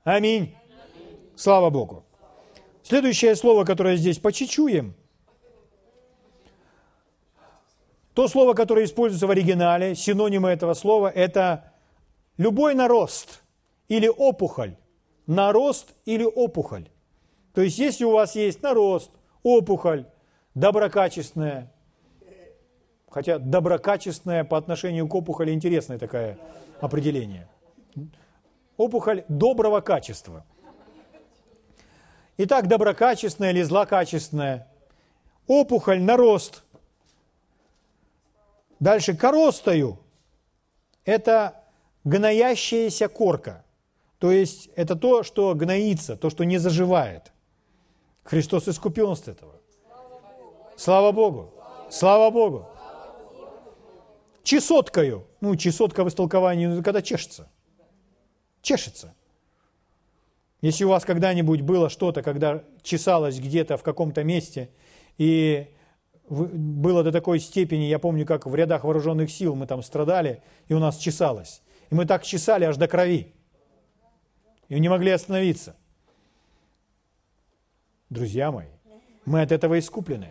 [0.05, 0.55] Аминь.
[1.35, 2.05] Слава Богу.
[2.83, 4.93] Следующее слово, которое здесь «почечуем»,
[8.13, 11.73] то слово, которое используется в оригинале, синонимы этого слова, это
[12.37, 13.41] любой нарост
[13.87, 14.77] или опухоль.
[15.25, 16.87] Нарост или опухоль.
[17.55, 19.09] То есть, если у вас есть нарост,
[19.41, 20.05] опухоль,
[20.53, 21.73] доброкачественная,
[23.09, 26.37] хотя доброкачественная по отношению к опухоли интересное такое
[26.79, 27.49] определение.
[28.77, 30.45] Опухоль доброго качества.
[32.37, 34.67] Итак, доброкачественная или злокачественная.
[35.47, 36.63] Опухоль, нарост.
[38.79, 39.99] Дальше, коростою.
[41.05, 41.63] Это
[42.03, 43.63] гноящаяся корка.
[44.19, 47.31] То есть это то, что гноится, то, что не заживает.
[48.23, 49.55] Христос искупил нас от этого.
[50.75, 51.53] Слава Богу!
[51.89, 52.67] Слава Богу!
[54.43, 55.25] Чесоткою.
[55.41, 57.49] Ну, чесотка в истолковании, ну, когда чешется.
[58.65, 59.13] Чешется.
[60.59, 64.71] Если у вас когда-нибудь было что-то, когда чесалось где-то в каком-то месте,
[65.19, 65.67] и
[66.27, 70.73] было до такой степени, я помню, как в рядах вооруженных сил мы там страдали, и
[70.73, 71.61] у нас чесалось.
[71.91, 73.35] И мы так чесали аж до крови.
[74.67, 75.75] И не могли остановиться.
[78.09, 78.69] Друзья мои,
[79.25, 80.29] мы от этого искуплены.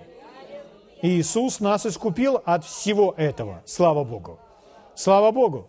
[1.03, 3.63] И Иисус нас искупил от всего этого.
[3.65, 4.41] Слава Богу.
[4.97, 5.69] Слава Богу.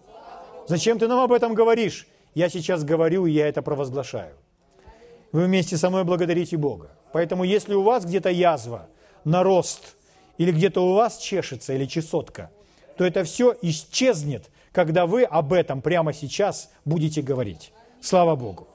[0.68, 2.08] Зачем ты нам об этом говоришь?
[2.36, 4.36] Я сейчас говорю, и я это провозглашаю.
[5.32, 6.92] Вы вместе со мной благодарите Бога.
[7.14, 8.88] Поэтому если у вас где-то язва,
[9.24, 9.96] нарост,
[10.38, 12.52] или где-то у вас чешется, или чесотка,
[12.98, 17.72] то это все исчезнет, когда вы об этом прямо сейчас будете говорить.
[18.02, 18.68] Слава Богу.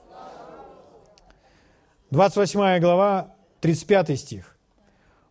[2.10, 4.56] 28 глава, 35 стих.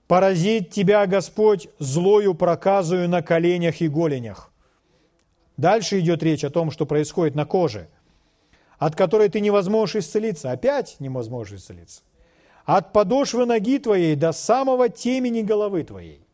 [0.07, 4.51] «Поразит тебя Господь злою проказую на коленях и голенях».
[5.57, 7.89] Дальше идет речь о том, что происходит на коже,
[8.79, 10.51] от которой ты не возможешь исцелиться.
[10.51, 12.01] Опять не возможешь исцелиться.
[12.65, 16.25] От подошвы ноги твоей до самого темени головы твоей.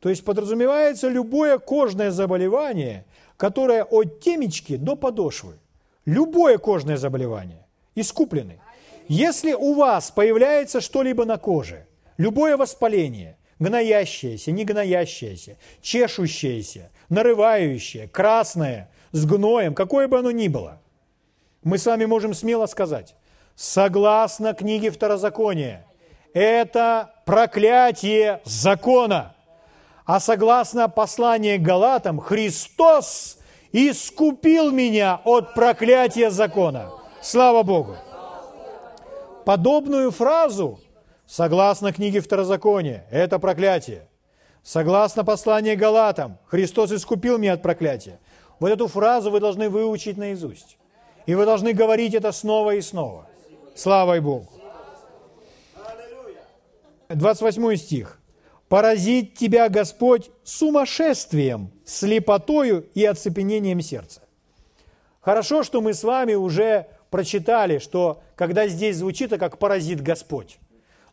[0.00, 5.54] То есть подразумевается любое кожное заболевание, которое от темечки до подошвы.
[6.04, 7.66] Любое кожное заболевание.
[7.94, 8.60] Искуплены.
[9.08, 11.86] Если у вас появляется что-либо на коже,
[12.16, 20.80] любое воспаление, гноящееся, не гноящееся, чешущееся, нарывающее, красное, с гноем, какое бы оно ни было,
[21.64, 23.16] мы с вами можем смело сказать,
[23.56, 25.86] согласно книге Второзакония,
[26.34, 29.34] это проклятие закона.
[30.04, 33.38] А согласно посланию Галатам, Христос
[33.72, 36.90] искупил меня от проклятия закона.
[37.22, 37.96] Слава Богу!
[39.46, 40.80] Подобную фразу,
[41.26, 44.06] согласно книге Второзакония, это проклятие.
[44.62, 48.18] Согласно посланию Галатам, Христос искупил меня от проклятия.
[48.60, 50.78] Вот эту фразу вы должны выучить наизусть.
[51.26, 53.26] И вы должны говорить это снова и снова.
[53.74, 54.48] Слава Богу.
[57.08, 58.20] 28 стих.
[58.68, 64.22] «Поразит тебя Господь сумасшествием, слепотою и оцепенением сердца».
[65.20, 70.58] Хорошо, что мы с вами уже прочитали, что когда здесь звучит, это как «паразит Господь».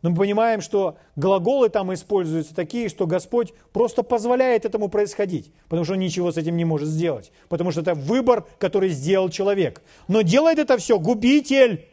[0.02, 5.84] Но мы понимаем, что глаголы там используются такие, что Господь просто позволяет этому происходить, потому
[5.84, 9.82] что он ничего с этим не может сделать, потому что это выбор, который сделал человек.
[10.08, 11.86] Но делает это все губитель.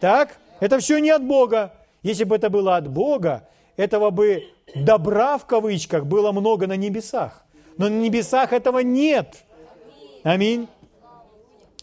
[0.00, 0.38] Так?
[0.60, 1.72] Это все не от Бога.
[2.02, 4.44] Если бы это было от Бога, этого бы
[4.74, 7.44] добра в кавычках было много на небесах.
[7.78, 9.44] Но на небесах этого нет.
[10.22, 10.68] Аминь.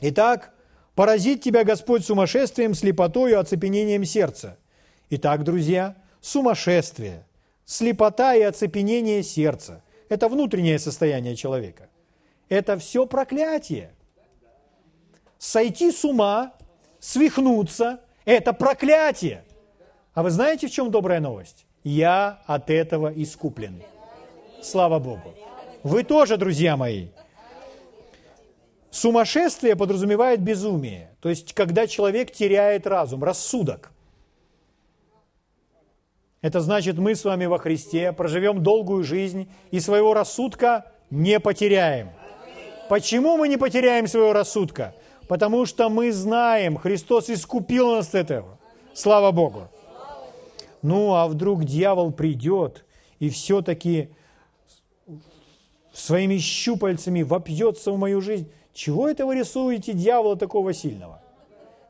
[0.02, 0.54] Итак,
[0.96, 4.58] Поразит тебя Господь сумасшествием, слепотою, оцепенением сердца.
[5.14, 7.26] Итак, друзья, сумасшествие,
[7.66, 11.90] слепота и оцепенение сердца– это внутреннее состояние человека.
[12.48, 13.92] Это все проклятие.
[15.38, 16.54] Сойти с ума,
[17.02, 19.44] свихнуться– это проклятие.
[20.14, 21.66] А вы знаете, в чем добрая новость?
[21.84, 23.84] Я от этого искуплен.
[24.62, 25.34] Слава Богу.
[25.84, 27.10] Вы тоже, друзья мои.
[28.92, 33.92] Сумасшествие подразумевает безумие, то есть когда человек теряет разум, рассудок.
[36.42, 42.10] Это значит, мы с вами во Христе проживем долгую жизнь и своего рассудка не потеряем.
[42.90, 44.96] Почему мы не потеряем своего рассудка?
[45.28, 48.58] Потому что мы знаем, Христос искупил нас от этого.
[48.94, 49.68] Слава Богу.
[50.82, 52.86] Ну, а вдруг дьявол придет
[53.20, 54.10] и все-таки
[55.94, 58.52] своими щупальцами вопьется в мою жизнь?
[58.74, 61.22] Чего это вы рисуете дьявола такого сильного?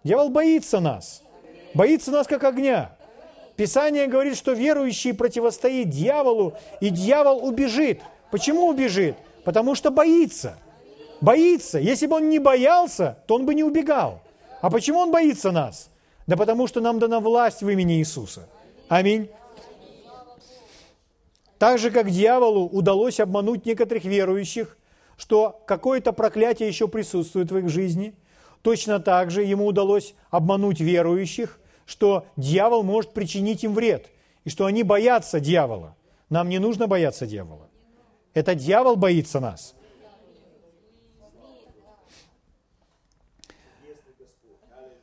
[0.04, 1.24] Дьявол боится нас.
[1.74, 2.98] Боится нас как огня.
[3.56, 8.02] Писание говорит, что верующий противостоит дьяволу, и дьявол убежит.
[8.32, 9.16] Почему убежит?
[9.44, 10.58] Потому что боится.
[11.20, 11.78] Боится.
[11.80, 14.22] Если бы он не боялся, то он бы не убегал.
[14.62, 15.90] А почему он боится нас?
[16.28, 18.48] Да потому что нам дана власть в имени Иисуса.
[18.88, 19.30] Аминь.
[21.58, 24.78] Так же, как дьяволу удалось обмануть некоторых верующих,
[25.18, 28.16] что какое-то проклятие еще присутствует в их жизни,
[28.64, 31.60] точно так же ему удалось обмануть верующих,
[31.92, 34.08] что дьявол может причинить им вред,
[34.46, 35.98] и что они боятся дьявола.
[36.30, 37.68] Нам не нужно бояться дьявола.
[38.34, 39.76] Это дьявол боится нас.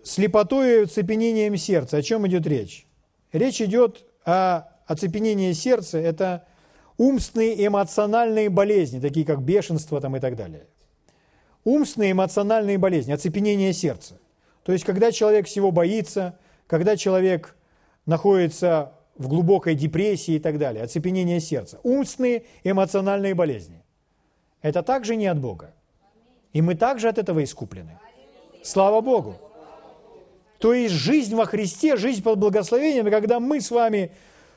[0.02, 1.98] Слепотой и оцепенением сердца.
[1.98, 2.86] О чем идет речь?
[3.32, 5.98] Речь идет о оцепенении сердца.
[5.98, 6.46] Это
[6.96, 10.66] умственные эмоциональные болезни, такие как бешенство там и так далее.
[11.64, 14.18] Умственные эмоциональные болезни, оцепенение сердца.
[14.62, 16.38] То есть, когда человек всего боится,
[16.68, 17.56] когда человек
[18.06, 21.80] находится в глубокой депрессии и так далее, оцепенение сердца.
[21.82, 23.82] Умственные эмоциональные болезни.
[24.62, 25.74] Это также не от Бога.
[26.52, 27.98] И мы также от этого искуплены.
[28.62, 29.36] Слава Богу.
[30.58, 34.12] То есть жизнь во Христе, жизнь под благословением, когда мы с вами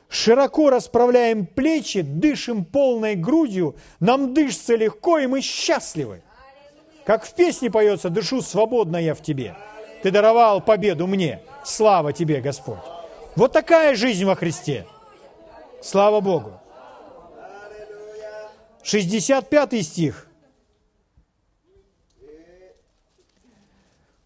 [0.08, 6.22] широко расправляем плечи, дышим полной грудью, нам дышится легко, и мы счастливы.
[7.04, 9.56] Как в песне поется «Дышу свободно я в тебе».
[10.02, 11.40] Ты даровал победу мне.
[11.64, 12.78] Слава тебе, Господь.
[13.36, 14.86] Вот такая жизнь во Христе.
[15.82, 16.52] Слава Богу.
[18.82, 20.28] 65 стих.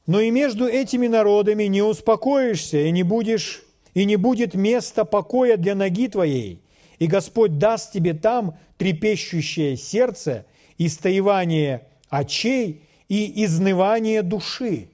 [0.07, 3.67] Но и между этими народами не успокоишься и не будешь
[3.97, 6.61] и не будет места покоя для ноги твоей,
[6.99, 10.45] и Господь даст тебе там трепещущее сердце,
[10.77, 14.91] истоевание очей и изнывание души.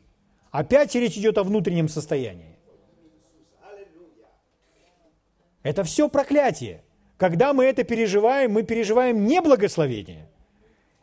[0.52, 2.58] Опять речь идет о внутреннем состоянии.
[5.62, 6.84] Это все проклятие.
[7.16, 10.28] Когда мы это переживаем, мы переживаем не благословение.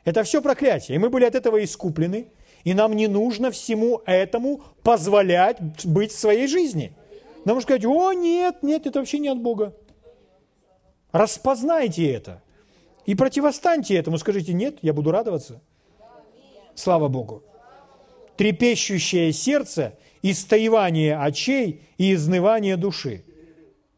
[0.06, 0.95] Это все проклятие.
[0.95, 2.28] И мы были от этого искуплены,
[2.64, 6.93] и нам не нужно всему этому позволять быть в своей жизни.
[7.45, 9.74] Нам нужно сказать, о, нет, нет, это вообще не от Бога.
[11.12, 12.43] Распознайте это.
[13.06, 14.20] И противостаньте этому.
[14.20, 15.60] Скажите, нет, я буду радоваться.
[16.76, 17.43] Слава Богу.
[18.40, 23.24] Трепещущее сердце, истоевание очей и изнывание души–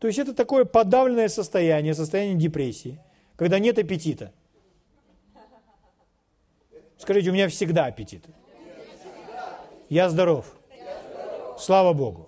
[0.01, 2.99] то есть это такое подавленное состояние, состояние депрессии,
[3.35, 4.33] когда нет аппетита.
[6.97, 8.25] Скажите, у меня всегда аппетит.
[9.89, 10.51] Я здоров.
[11.59, 12.27] Слава Богу.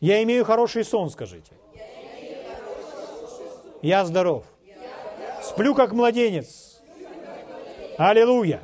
[0.00, 1.52] Я имею хороший сон, скажите.
[3.80, 4.44] Я здоров.
[5.42, 6.82] Сплю как младенец.
[7.96, 8.60] Аллилуйя.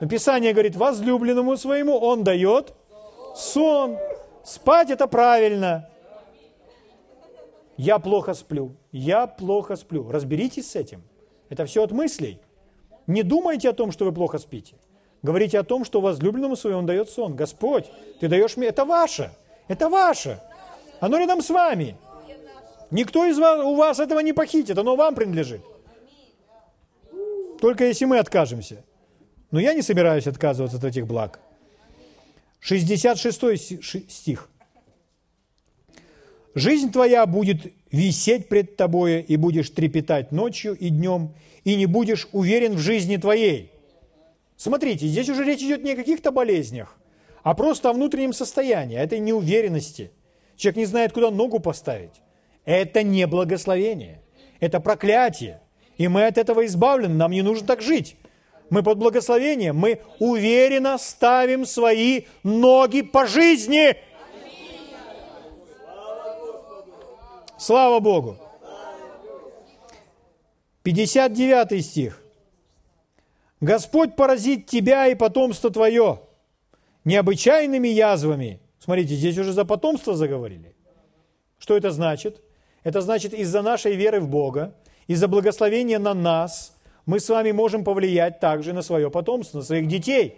[0.00, 2.72] Написание говорит, возлюбленному своему он дает
[3.36, 3.98] сон.
[4.42, 5.88] Спать это правильно.
[7.76, 8.76] Я плохо сплю.
[8.92, 10.10] Я плохо сплю.
[10.10, 11.02] Разберитесь с этим.
[11.50, 12.40] Это все от мыслей.
[13.06, 14.76] Не думайте о том, что вы плохо спите.
[15.22, 17.36] Говорите о том, что возлюбленному своему он дает сон.
[17.36, 17.90] Господь,
[18.20, 18.68] ты даешь мне...
[18.68, 19.30] Это ваше.
[19.68, 20.40] Это ваше.
[21.00, 21.96] Оно рядом с вами.
[22.90, 24.78] Никто из вас, у вас этого не похитит.
[24.78, 25.60] Оно вам принадлежит.
[27.60, 28.82] Только если мы откажемся.
[29.50, 31.40] Но я не собираюсь отказываться от этих благ.
[32.60, 34.48] 66 стих.
[36.54, 41.32] «Жизнь твоя будет висеть пред тобою, и будешь трепетать ночью и днем,
[41.64, 43.70] и не будешь уверен в жизни твоей».
[44.56, 46.96] Смотрите, здесь уже речь идет не о каких-то болезнях,
[47.42, 50.10] а просто о внутреннем состоянии, о этой неуверенности.
[50.56, 52.20] Человек не знает, куда ногу поставить.
[52.66, 54.20] Это не благословение,
[54.58, 55.62] это проклятие.
[55.96, 58.16] И мы от этого избавлены, нам не нужно так жить
[58.70, 63.96] мы под благословением, мы уверенно ставим свои ноги по жизни.
[67.58, 68.38] Слава Богу.
[70.84, 72.22] 59 стих.
[73.60, 76.20] Господь поразит тебя и потомство твое
[77.04, 78.60] необычайными язвами.
[78.78, 80.74] Смотрите, здесь уже за потомство заговорили.
[81.58, 82.40] Что это значит?
[82.82, 84.74] Это значит из-за нашей веры в Бога,
[85.06, 86.74] из-за благословения на нас–
[87.10, 90.36] мы с вами можем повлиять также на свое потомство, на своих детей.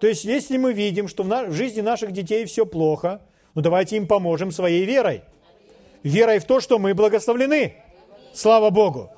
[0.00, 3.20] То есть, если мы видим, что в жизни наших детей все плохо,
[3.54, 5.22] ну давайте им поможем своей верой.
[6.02, 7.74] Верой в то, что мы благословлены.
[8.32, 9.12] Слава Богу.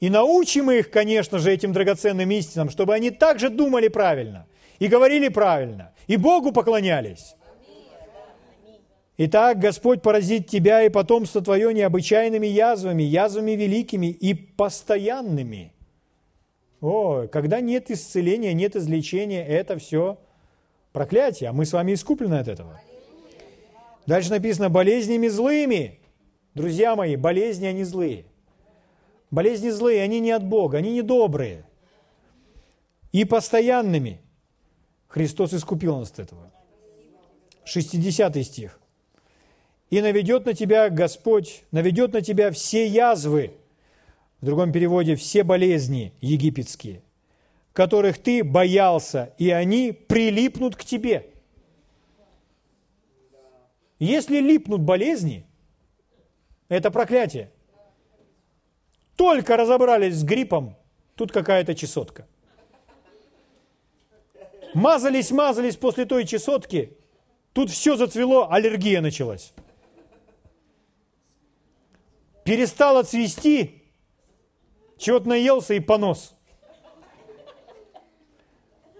[0.00, 4.46] И научим их, конечно же, этим драгоценным истинам, чтобы они также думали правильно
[4.78, 7.34] и говорили правильно, и Богу поклонялись.
[9.18, 15.72] Итак, Господь поразит тебя и потомство твое необычайными язвами, язвами великими и постоянными.
[16.80, 20.18] О, когда нет исцеления, нет излечения, это все
[20.92, 22.80] проклятие, а мы с вами искуплены от этого.
[24.06, 26.00] Дальше написано болезнями злыми.
[26.54, 28.24] Друзья мои, болезни, они злые.
[29.30, 31.64] Болезни злые, они не от Бога, они не добрые.
[33.12, 34.22] и постоянными.
[35.06, 36.50] Христос искупил нас от этого.
[37.64, 38.81] 60 стих.
[39.92, 43.52] «И наведет на тебя Господь, наведет на тебя все язвы,
[44.40, 47.02] в другом переводе все болезни египетские,
[47.74, 51.26] которых ты боялся, и они прилипнут к тебе».
[53.98, 55.46] Если липнут болезни,
[56.70, 57.52] это проклятие.
[59.14, 60.74] Только разобрались с гриппом,
[61.16, 62.26] тут какая-то чесотка.
[64.72, 66.96] Мазались, мазались после той чесотки,
[67.52, 69.52] тут все зацвело, аллергия началась.
[72.44, 73.82] Перестало цвести,
[74.98, 76.34] чего-то наелся и понос.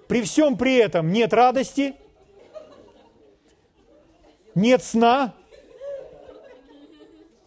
[0.06, 1.94] При всем при этом нет радости,
[4.54, 5.34] нет сна,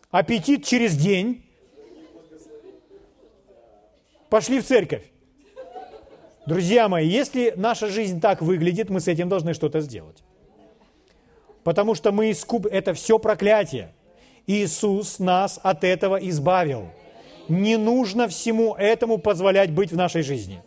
[0.10, 1.46] аппетит через день,
[4.30, 5.04] пошли в церковь.
[6.46, 10.24] Друзья мои, если наша жизнь так выглядит, мы с этим должны что-то сделать.
[11.64, 12.68] Потому что мы искуп...
[12.68, 13.95] Это все проклятие.
[14.48, 16.89] Иисус нас от этого избавил.
[17.48, 20.62] Не нужно всему этому позволять быть в нашей жизни.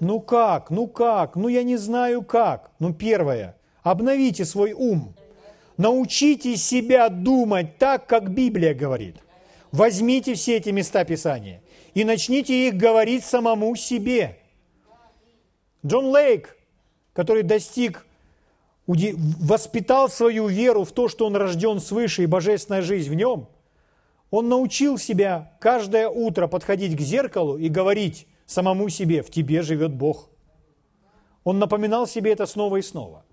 [0.00, 0.70] Ну как?
[0.70, 1.36] Ну как?
[1.36, 2.70] Ну я не знаю как.
[2.78, 3.56] Ну первое.
[3.82, 5.14] Обновите свой ум.
[5.76, 9.16] Научите себя думать так, как Библия говорит.
[9.70, 11.62] Возьмите все эти места Писания
[11.94, 14.38] и начните их говорить самому себе.
[15.84, 16.56] Джон Лейк,
[17.12, 18.06] который достиг,
[18.86, 23.48] воспитал свою веру в то, что он рожден свыше и божественная жизнь в нем,
[24.30, 29.92] он научил себя каждое утро подходить к зеркалу и говорить самому себе, в тебе живет
[29.92, 30.30] Бог.
[31.44, 33.24] Он напоминал себе это снова и снова.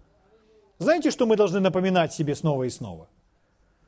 [0.78, 3.08] Знаете, что мы должны напоминать себе снова и снова?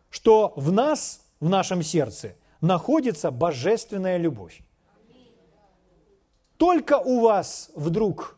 [0.09, 4.61] Что в нас, в нашем сердце, находится божественная любовь.
[6.57, 8.37] Только у вас вдруг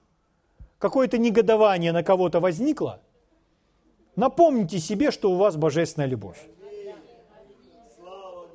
[0.77, 3.01] какое-то негодование на кого-то возникло,
[4.15, 6.39] напомните себе, что у вас божественная любовь.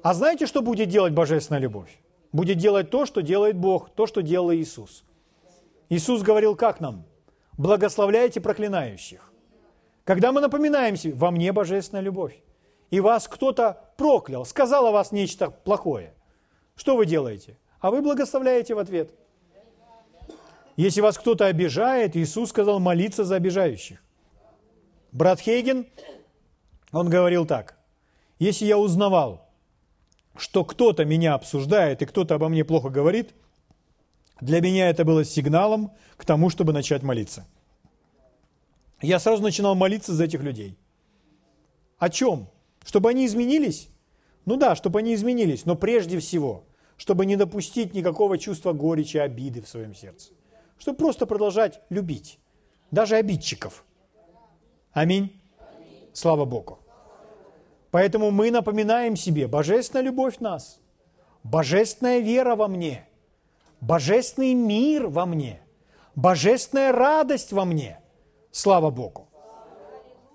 [0.03, 2.01] А знаете, что будет делать божественная любовь?
[2.33, 5.05] Будет делать то, что делает Бог, то, что делал Иисус.
[5.89, 7.05] Иисус говорил как нам?
[7.57, 9.33] Благословляйте проклинающих.
[10.05, 12.41] Когда мы напоминаем себе, во мне божественная любовь,
[12.91, 16.15] и вас кто-то проклял, сказал о вас нечто плохое,
[16.77, 17.59] что вы делаете?
[17.81, 19.11] А вы благословляете в ответ.
[20.77, 24.01] Если вас кто-то обижает, Иисус сказал молиться за обижающих.
[25.13, 25.87] Брат Хейген,
[26.93, 27.79] он говорил так,
[28.39, 29.49] если я узнавал,
[30.37, 33.35] что кто-то меня обсуждает и кто-то обо мне плохо говорит,
[34.41, 37.47] для меня это было сигналом к тому, чтобы начать молиться.
[39.01, 40.77] Я сразу начинал молиться за этих людей.
[41.99, 42.49] О чем?
[42.85, 43.89] Чтобы они изменились?
[44.45, 46.65] Ну да, чтобы они изменились, но прежде всего,
[46.97, 50.33] чтобы не допустить никакого чувства горечи, обиды в своем сердце.
[50.79, 52.39] Чтобы просто продолжать любить,
[52.91, 53.85] даже обидчиков.
[54.99, 55.41] Аминь.
[56.13, 56.81] Слава Богу.
[57.93, 60.81] Поэтому мы напоминаем себе, божественная любовь нас,
[61.45, 63.07] божественная вера во мне,
[63.81, 65.61] божественный мир во мне,
[66.17, 68.01] божественная радость во мне.
[68.51, 69.29] Слава Богу.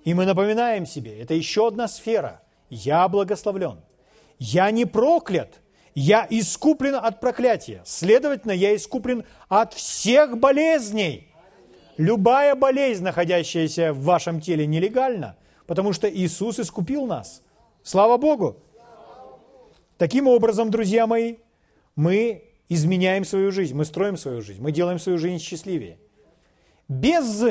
[0.05, 2.41] И мы напоминаем себе, это еще одна сфера.
[2.69, 3.81] Я благословлен.
[4.39, 5.59] Я не проклят.
[5.93, 7.81] Я искуплен от проклятия.
[7.83, 11.32] Следовательно, я искуплен от всех болезней.
[11.97, 15.37] Любая болезнь, находящаяся в вашем теле, нелегальна,
[15.67, 17.43] потому что Иисус искупил нас.
[17.83, 18.57] Слава Богу!
[19.97, 21.35] Таким образом, друзья мои,
[21.95, 25.99] мы изменяем свою жизнь, мы строим свою жизнь, мы делаем свою жизнь счастливее.
[26.87, 27.43] Без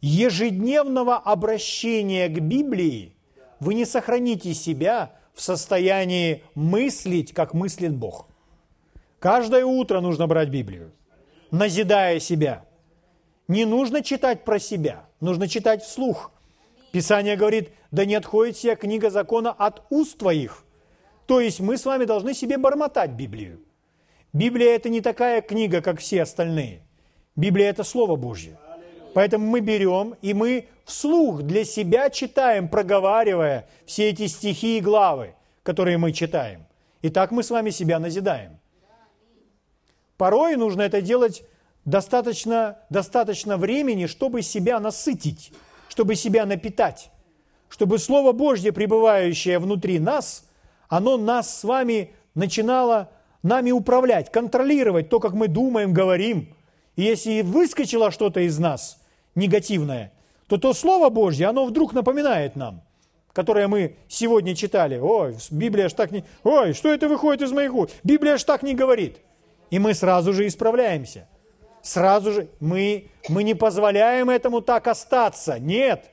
[0.00, 3.14] ежедневного обращения к Библии
[3.60, 8.28] вы не сохраните себя в состоянии мыслить, как мыслит Бог.
[9.20, 10.92] Каждое утро нужно брать Библию,
[11.52, 12.64] назидая себя.
[13.48, 16.30] Не нужно читать про себя, нужно читать вслух.
[16.92, 20.64] Писание говорит, да не отходит вся книга закона от уст твоих.
[21.26, 23.60] То есть мы с вами должны себе бормотать Библию.
[24.34, 26.82] Библия– это не такая книга, как все остальные.
[27.36, 28.58] Библия– это Слово Божье.
[29.14, 35.34] Поэтому мы берем и мы вслух для себя читаем, проговаривая все эти стихи и главы,
[35.62, 36.66] которые мы читаем.
[37.00, 38.58] И так мы с вами себя назидаем.
[40.18, 41.42] Порой нужно это делать
[41.90, 45.52] достаточно, достаточно времени, чтобы себя насытить,
[45.88, 47.10] чтобы себя напитать,
[47.68, 50.44] чтобы Слово Божье, пребывающее внутри нас,
[50.88, 53.10] оно нас с вами начинало
[53.42, 56.54] нами управлять, контролировать то, как мы думаем, говорим–
[56.98, 59.00] и если выскочило что-то из нас
[59.36, 60.12] негативное,
[60.48, 62.82] то то Слово Божье, оно вдруг напоминает нам,
[63.32, 64.98] которое мы сегодня читали.
[64.98, 66.24] Ой, Библия ж так не...
[66.42, 67.94] Ой, что это выходит из моих уст?
[68.02, 69.18] Библия ж так не говорит.
[69.70, 71.28] И мы сразу же исправляемся.
[71.82, 75.58] Сразу же мы, мы не позволяем этому так остаться.
[75.58, 76.10] Нет.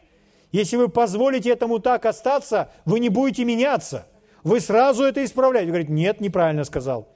[0.52, 4.08] Если вы позволите этому так остаться, вы не будете меняться.
[4.44, 5.68] Вы сразу это исправляете.
[5.68, 7.08] Вы говорите, нет, неправильно сказал.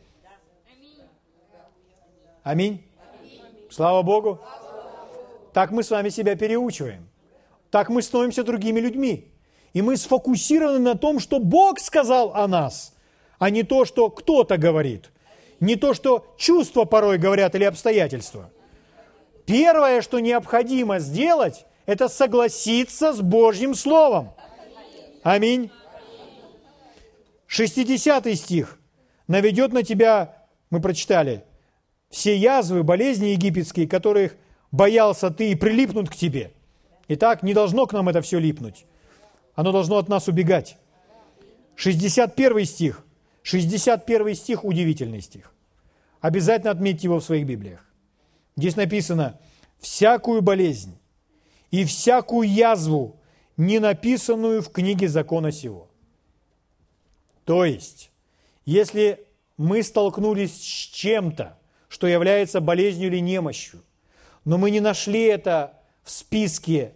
[2.43, 2.83] Аминь.
[3.69, 4.39] Слава Богу.
[5.53, 7.07] Так мы с вами себя переучиваем.
[7.71, 9.31] Так мы становимся другими людьми.
[9.73, 12.95] И мы сфокусированы на том, что Бог сказал о нас,
[13.37, 15.11] а не то, что кто-то говорит.
[15.59, 18.49] Не то, что чувства порой говорят или обстоятельства.
[19.45, 24.31] Первое, что необходимо сделать, это согласиться с Божьим Словом.
[25.23, 25.71] Аминь.
[27.47, 28.79] 60 стих.
[29.27, 31.43] Наведет на тебя, мы прочитали,
[32.09, 34.35] все язвы, болезни египетские, которых
[34.71, 36.51] боялся ты и прилипнут к тебе.
[37.07, 38.85] Итак, не должно к нам это все липнуть.
[39.55, 40.77] Оно должно от нас убегать.
[41.75, 43.03] 61 стих.
[43.49, 45.51] 61 стих– удивительный стих.
[46.21, 47.83] Обязательно отметьте его в своих Библиях.
[48.55, 49.39] Здесь написано
[49.79, 50.97] «всякую болезнь
[51.71, 53.19] и всякую язву,
[53.57, 55.89] не написанную в книге закона сего».
[57.43, 58.11] То есть,
[58.65, 59.25] если
[59.57, 63.81] мы столкнулись с чем-то, что является болезнью или немощью,
[64.45, 65.73] но мы не нашли это
[66.03, 66.93] в списке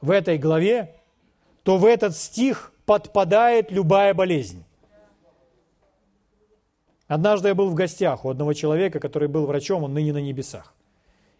[0.00, 0.94] в этой главе,
[1.64, 4.64] то в этот стих подпадает любая болезнь.
[7.06, 10.74] Однажды я был в гостях у одного человека, который был врачом, он ныне на небесах.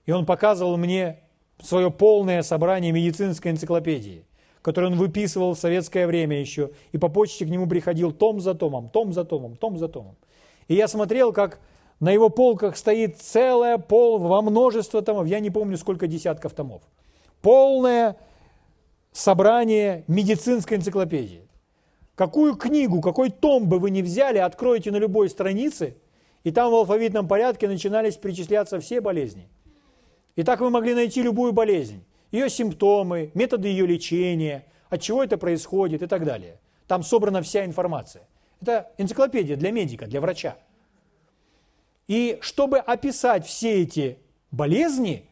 [0.04, 1.20] И он показывал мне
[1.62, 4.26] свое полное собрание медицинской энциклопедии,
[4.60, 8.54] которое он выписывал в советское время еще, и по почте к нему приходил том за
[8.54, 10.16] томом, том за томом, том за томом.
[10.68, 11.60] И я смотрел, как
[12.00, 16.82] на его полках стоит целая пол во множество томов, я не помню, сколько десятков томов.
[17.40, 18.16] Полное
[19.12, 21.48] собрание медицинской энциклопедии.
[22.14, 25.96] Какую книгу, какой том бы вы ни взяли, откроете на любой странице,
[26.44, 29.48] и там в алфавитном порядке начинались перечисляться все болезни.
[30.36, 35.38] И так вы могли найти любую болезнь, ее симптомы, методы ее лечения, от чего это
[35.38, 36.60] происходит и так далее.
[36.86, 38.28] Там собрана вся информация.
[38.60, 40.56] Это энциклопедия для медика, для врача.
[42.06, 44.18] И чтобы описать все эти
[44.50, 45.28] болезни,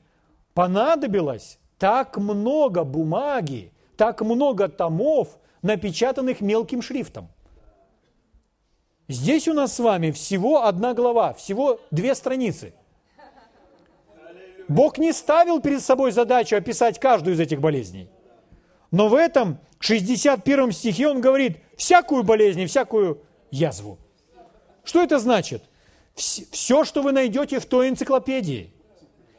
[0.55, 7.29] понадобилось так много бумаги, так много томов, напечатанных мелким шрифтом.
[9.09, 12.75] Здесь у нас с вами всего одна глава, всего две страницы.
[14.69, 18.09] Бог не ставил перед собой задачу описать каждую из этих болезней.
[18.91, 23.99] Но в этом 61 стихе он говорит всякую болезнь и всякую язву.
[24.85, 25.63] Что это значит?
[26.15, 28.73] Все, что вы найдете в той энциклопедии,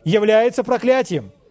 [0.04, 1.32] является проклятием–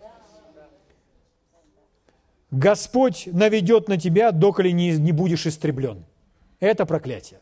[2.53, 6.05] Господь наведет на тебя, доколе не, не будешь истреблен.
[6.61, 7.40] Это проклятие.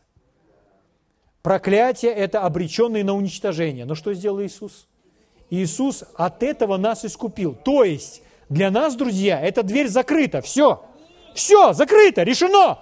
[1.42, 3.84] Проклятие– это обреченный на уничтожение.
[3.84, 4.86] Но что сделал Иисус?
[5.50, 7.56] Иисус от этого нас искупил.
[7.56, 10.42] То есть для нас, друзья, эта дверь закрыта.
[10.42, 10.84] Все.
[11.34, 12.78] Все, закрыто, решено.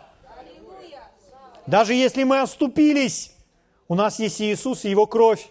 [1.67, 3.33] Даже если мы оступились,
[3.89, 5.49] у нас есть Иисус и Его кровь.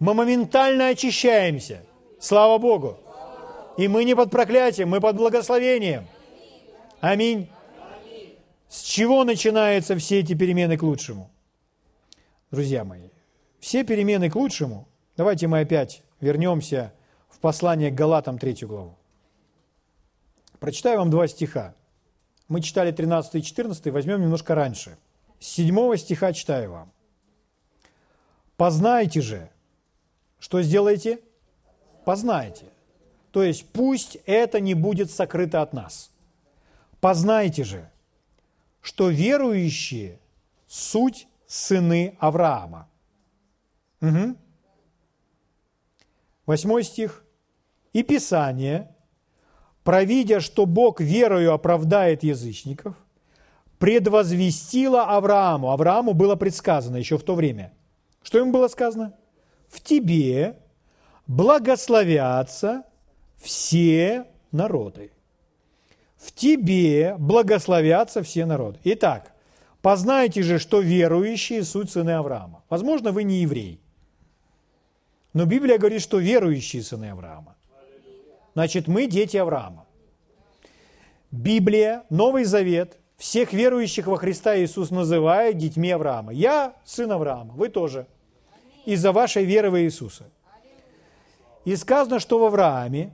[0.00, 1.82] Мы моментально очищаемся.
[2.20, 2.98] Слава Богу.
[3.76, 6.06] И мы не под проклятием, мы под благословением.
[7.00, 7.48] Аминь.
[8.68, 11.30] С чего начинаются все эти перемены к лучшему?
[12.50, 13.10] Друзья мои,
[13.60, 16.92] все перемены к лучшему, давайте мы опять вернемся
[17.28, 18.98] в послание к Галатам, третью главу.
[20.58, 21.74] Прочитаю вам два стиха.
[22.48, 24.96] Мы читали 13 и 14, возьмем немножко раньше.
[25.38, 26.92] С 7 стиха читаю вам.
[28.56, 29.50] «Познайте же».
[30.38, 31.20] Что сделаете?
[32.04, 32.66] Познайте.
[33.36, 36.10] То есть пусть это не будет сокрыто от нас.
[37.02, 37.90] Познайте же,
[38.80, 40.20] что верующие–
[40.66, 42.88] суть сыны Авраама.
[44.00, 44.36] Угу.
[46.46, 47.26] Восьмой стих.
[47.92, 48.96] «И Писание,
[49.84, 52.96] провидя, что Бог верою оправдает язычников,
[53.78, 55.72] предвозвестило Аврааму».
[55.72, 57.74] Аврааму было предсказано еще в то время.
[58.22, 59.12] Что ему было сказано?
[59.68, 60.58] «В тебе
[61.26, 62.84] благословятся
[63.46, 65.12] все народы.
[66.16, 68.80] В тебе благословятся все народы.
[68.82, 69.32] Итак,
[69.80, 72.64] познайте же, что верующие– суть сыны Авраама.
[72.68, 73.80] Возможно, вы не еврей.
[75.32, 77.54] Но Библия говорит, что верующие сыны Авраама.
[78.54, 79.86] Значит, мы дети Авраама.
[81.30, 86.32] Библия, Новый Завет, всех верующих во Христа Иисус называет детьми Авраама.
[86.32, 88.06] Я сын Авраама, вы тоже.
[88.86, 90.24] Из-за вашей веры в Иисуса.
[91.64, 93.12] И сказано, что в Аврааме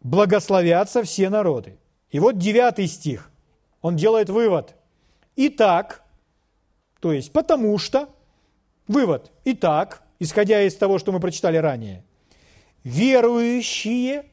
[0.00, 1.78] благословятся все народы.
[2.10, 3.30] И вот девятый стих,
[3.80, 4.74] он делает вывод.
[5.36, 6.02] Итак,
[7.00, 8.08] то есть потому что,
[8.90, 9.30] Вывод.
[9.44, 12.02] Итак, исходя из того, что мы прочитали ранее,
[12.82, 14.24] верующие,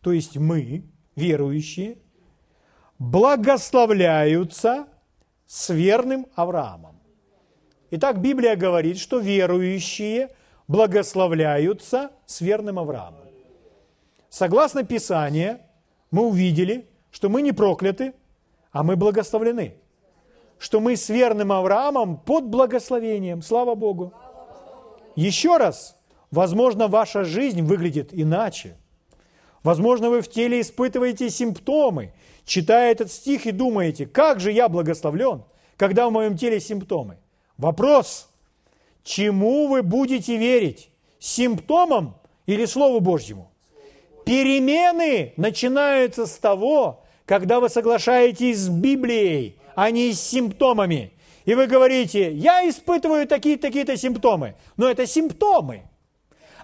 [0.00, 0.84] то есть мы,
[1.16, 1.98] верующие,
[2.98, 4.86] благословляются
[5.44, 6.98] с верным Авраамом.
[7.90, 10.30] Итак, Библия говорит, что верующие
[10.66, 13.27] благословляются с верным Авраамом.
[14.30, 15.60] Согласно Писанию,
[16.10, 18.14] мы увидели, что мы не прокляты,
[18.72, 19.74] а мы благословлены.
[20.58, 23.42] Что мы с верным Авраамом под благословением.
[23.42, 24.12] Слава Богу.
[25.14, 25.96] Еще раз,
[26.30, 28.76] возможно, ваша жизнь выглядит иначе.
[29.62, 32.12] Возможно, вы в теле испытываете симптомы,
[32.44, 35.44] читая этот стих и думаете, как же я благословлен,
[35.76, 37.18] когда в моем теле симптомы.
[37.56, 38.28] Вопрос,
[39.02, 40.90] чему вы будете верить?
[41.18, 42.16] Симптомам
[42.46, 43.47] или Слову Божьему?
[44.28, 51.12] Перемены начинаются с того, когда вы соглашаетесь с Библией, а не с симптомами.
[51.46, 54.54] И вы говорите, я испытываю такие-такие-то симптомы.
[54.76, 55.84] Но это симптомы.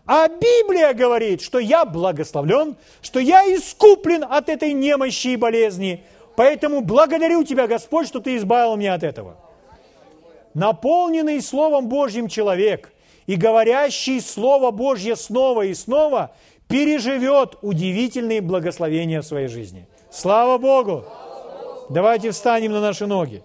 [0.04, 6.04] А Библия говорит, что я благословлен, что я искуплен от этой немощи и болезни.
[6.36, 9.38] Поэтому благодарю Тебя, Господь, что Ты избавил меня от этого.
[10.52, 12.92] Наполненный Словом Божьим человек
[13.26, 16.34] и говорящий Слово Божье снова и снова
[16.68, 19.88] переживет удивительные благословения в своей жизни.
[20.10, 21.04] Слава Богу!
[21.90, 23.42] Давайте встанем на наши ноги.